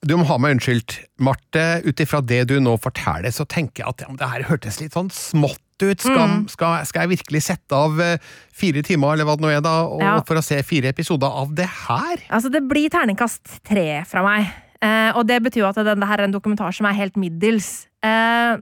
du 0.07 0.15
må 0.19 0.27
ha 0.29 0.37
meg 0.39 0.57
unnskyldt, 0.57 0.99
Marte. 1.27 1.63
Ut 1.87 1.99
ifra 2.03 2.21
det 2.23 2.45
du 2.51 2.59
nå 2.63 2.77
forteller, 2.83 3.31
så 3.35 3.47
tenker 3.51 3.83
jeg 3.85 3.89
at 3.95 4.05
ja, 4.07 4.13
det 4.21 4.29
her 4.35 4.45
hørtes 4.51 4.79
litt 4.83 4.95
sånn 4.95 5.11
smått 5.15 5.59
ut. 5.83 6.01
Skal, 6.03 6.19
Mm. 6.27 6.45
skal, 6.51 6.81
skal 6.87 7.05
jeg 7.05 7.11
virkelig 7.19 7.41
sette 7.47 7.77
av 7.79 8.01
eh, 8.03 8.17
fire 8.51 8.83
timer, 8.83 9.15
eller 9.15 9.27
hva 9.29 9.37
det 9.39 9.45
nå 9.47 9.51
er, 9.55 9.61
da, 9.63 9.77
og, 9.87 10.01
Ja. 10.03 10.17
for 10.27 10.39
å 10.39 10.43
se 10.43 10.59
fire 10.67 10.91
episoder 10.91 11.31
av 11.31 11.53
det 11.55 11.69
her? 11.87 12.25
Altså, 12.35 12.51
det 12.51 12.65
blir 12.67 12.91
terningkast 12.91 13.61
tre 13.67 14.03
fra 14.11 14.25
meg. 14.27 14.49
Eh, 14.85 15.11
og 15.17 15.27
det 15.27 15.41
betyr 15.43 15.65
jo 15.65 15.69
at 15.71 15.81
denne 15.87 16.07
her 16.07 16.21
er 16.21 16.29
en 16.29 16.35
dokumentar 16.35 16.75
som 16.75 16.87
er 16.87 16.99
helt 16.99 17.19
middels. 17.19 17.89
Eh, 18.05 18.59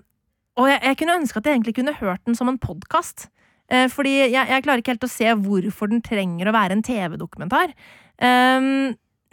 og 0.57 0.68
jeg, 0.70 0.81
jeg 0.83 0.98
kunne 1.00 1.18
ønske 1.20 1.40
at 1.40 1.48
jeg 1.48 1.59
egentlig 1.59 1.76
kunne 1.76 1.96
hørt 1.98 2.24
den 2.24 2.38
som 2.38 2.48
en 2.48 2.61
podkast. 2.61 3.29
Eh, 3.68 3.88
fordi 3.92 4.14
jeg, 4.31 4.33
jeg 4.48 4.64
klarer 4.64 4.83
ikke 4.83 4.94
helt 4.94 5.09
å 5.09 5.12
se 5.12 5.33
hvorfor 5.46 5.90
den 5.92 6.05
trenger 6.05 6.48
å 6.48 6.57
være 6.57 6.79
en 6.79 6.87
TV-dokumentar. 6.87 7.74
Eh, 8.16 8.70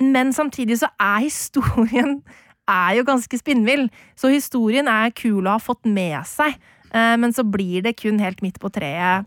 men 0.04 0.34
samtidig 0.36 0.82
så 0.82 0.92
er 1.00 1.24
historien 1.24 2.18
er 2.70 2.98
jo 2.98 3.08
ganske 3.08 3.40
spinnvill. 3.40 3.90
Så 4.20 4.32
historien 4.34 4.88
er 4.92 5.14
kul 5.16 5.44
å 5.46 5.58
ha 5.58 5.62
fått 5.62 5.88
med 5.88 6.20
seg. 6.28 6.56
Eh, 6.94 7.16
Men 7.18 7.34
så 7.34 7.44
blir 7.44 7.82
det 7.84 7.98
kun 8.02 8.20
helt 8.20 8.42
midt 8.42 8.60
på 8.62 8.72
treet 8.72 9.26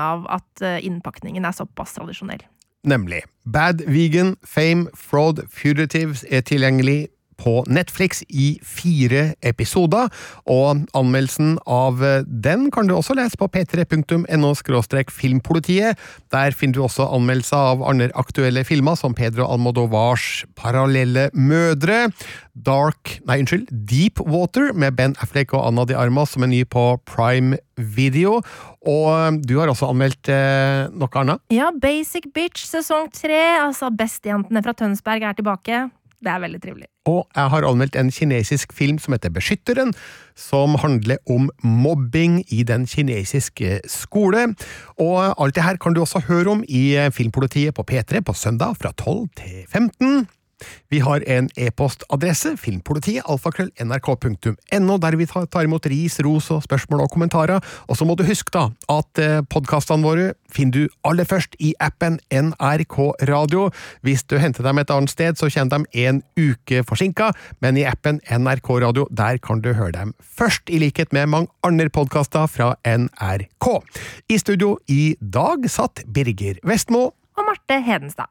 av 0.00 0.26
at 0.28 0.62
eh, 0.62 0.80
innpakningen 0.86 1.44
er 1.44 1.52
såpass 1.52 1.94
tradisjonell. 1.94 2.42
Nemlig. 2.82 3.22
Bad 3.52 3.74
Vegan, 3.86 4.36
Fame, 4.44 4.88
Fraud, 4.94 5.46
Fugitives 5.50 6.24
er 6.28 6.40
tilgjengelig 6.40 7.08
på 7.42 7.58
Netflix 7.66 8.22
i 8.30 8.54
fire 8.62 9.32
episoder, 9.42 10.10
og 10.46 10.84
anmeldelsen 10.98 11.56
av 11.66 12.02
den 12.26 12.68
kan 12.74 12.88
du 12.88 12.94
også 12.96 13.16
lese 13.18 13.38
på 13.40 13.50
p3.no 13.50 14.52
filmpolitiet. 15.12 15.98
Der 16.32 16.54
finner 16.56 16.78
du 16.78 16.82
også 16.86 17.08
anmeldelser 17.10 17.72
av 17.74 17.84
andre 17.88 18.10
aktuelle 18.18 18.64
filmer, 18.64 18.94
som 18.98 19.14
Pedro 19.18 19.48
Almodovars 19.50 20.44
Parallelle 20.56 21.28
mødre, 21.34 22.06
Dark 22.52 23.18
Nei, 23.26 23.38
unnskyld, 23.40 23.68
Deep 23.88 24.20
Water 24.28 24.72
med 24.76 24.96
Ben 24.98 25.14
Affleck 25.24 25.54
og 25.56 25.64
Anna 25.66 25.86
de 25.88 25.96
Armas 25.96 26.34
som 26.34 26.44
er 26.44 26.52
ny 26.52 26.62
på 26.68 26.84
Prime 27.08 27.58
Video. 27.76 28.40
Og 28.88 29.40
du 29.46 29.56
har 29.60 29.72
også 29.72 29.88
anmeldt 29.92 30.30
eh, 30.32 30.88
noe 30.92 31.22
annet? 31.22 31.42
Ja, 31.54 31.70
Basic 31.72 32.28
Bitch 32.34 32.66
sesong 32.68 33.10
tre. 33.14 33.40
Altså, 33.62 33.92
Bestejentene 33.94 34.64
fra 34.64 34.76
Tønsberg 34.76 35.28
er 35.28 35.38
tilbake. 35.38 35.86
Det 36.22 36.32
er 36.32 36.42
veldig 36.44 36.62
trivelig. 36.62 36.91
Og 37.08 37.26
jeg 37.34 37.50
har 37.50 37.64
anmeldt 37.66 37.96
en 37.98 38.12
kinesisk 38.14 38.72
film 38.72 38.98
som 39.02 39.16
heter 39.16 39.32
Beskytteren, 39.34 39.90
som 40.38 40.76
handler 40.78 41.18
om 41.30 41.48
mobbing 41.62 42.42
i 42.54 42.62
den 42.62 42.86
kinesiske 42.86 43.80
skole. 43.90 44.52
Og 45.02 45.34
alt 45.42 45.56
det 45.56 45.64
her 45.66 45.80
kan 45.82 45.94
du 45.94 46.04
også 46.04 46.22
høre 46.28 46.54
om 46.54 46.62
i 46.68 46.94
Filmpolitiet 47.10 47.74
på 47.74 47.84
P3 47.90 48.22
på 48.22 48.36
søndag 48.38 48.78
fra 48.78 48.92
12 48.94 49.28
til 49.36 49.64
15. 49.68 50.28
Vi 50.92 51.02
har 51.04 51.24
en 51.30 51.48
e-postadresse, 51.56 52.56
filmpolitiet, 52.60 53.24
alfakrøll, 53.28 53.70
der 55.02 55.16
vi 55.16 55.26
tar 55.26 55.64
imot 55.64 55.86
ris, 55.86 56.18
ros 56.24 56.50
og 56.50 56.62
spørsmål 56.66 57.04
og 57.04 57.10
kommentarer. 57.10 57.60
Og 57.88 57.96
så 57.96 58.04
må 58.04 58.16
du 58.16 58.24
huske 58.26 58.52
da, 58.54 58.68
at 58.92 59.22
podkastene 59.50 60.04
våre 60.04 60.32
finner 60.52 60.72
du 60.72 60.96
aller 61.08 61.26
først 61.28 61.56
i 61.60 61.72
appen 61.80 62.18
NRK 62.30 62.98
Radio. 63.30 63.70
Hvis 64.02 64.24
du 64.24 64.38
henter 64.38 64.66
dem 64.66 64.78
et 64.82 64.92
annet 64.92 65.12
sted, 65.12 65.38
så 65.38 65.50
kommer 65.52 65.86
de 65.88 66.06
en 66.06 66.22
uke 66.38 66.82
forsinka, 66.88 67.32
men 67.60 67.78
i 67.80 67.86
appen 67.88 68.20
NRK 68.30 68.70
Radio, 68.84 69.06
der 69.10 69.40
kan 69.42 69.62
du 69.64 69.72
høre 69.72 69.94
dem 69.96 70.14
først, 70.20 70.70
i 70.70 70.80
likhet 70.82 71.12
med 71.12 71.30
mange 71.32 71.52
andre 71.66 71.88
podkaster 71.92 72.46
fra 72.50 72.74
NRK. 72.86 73.68
I 74.28 74.38
studio 74.38 74.76
i 74.88 75.14
dag 75.20 75.66
satt 75.70 76.04
Birger 76.06 76.60
Vestmo. 76.66 77.10
Og 77.36 77.48
Marte 77.48 77.80
Hedenstad. 77.84 78.30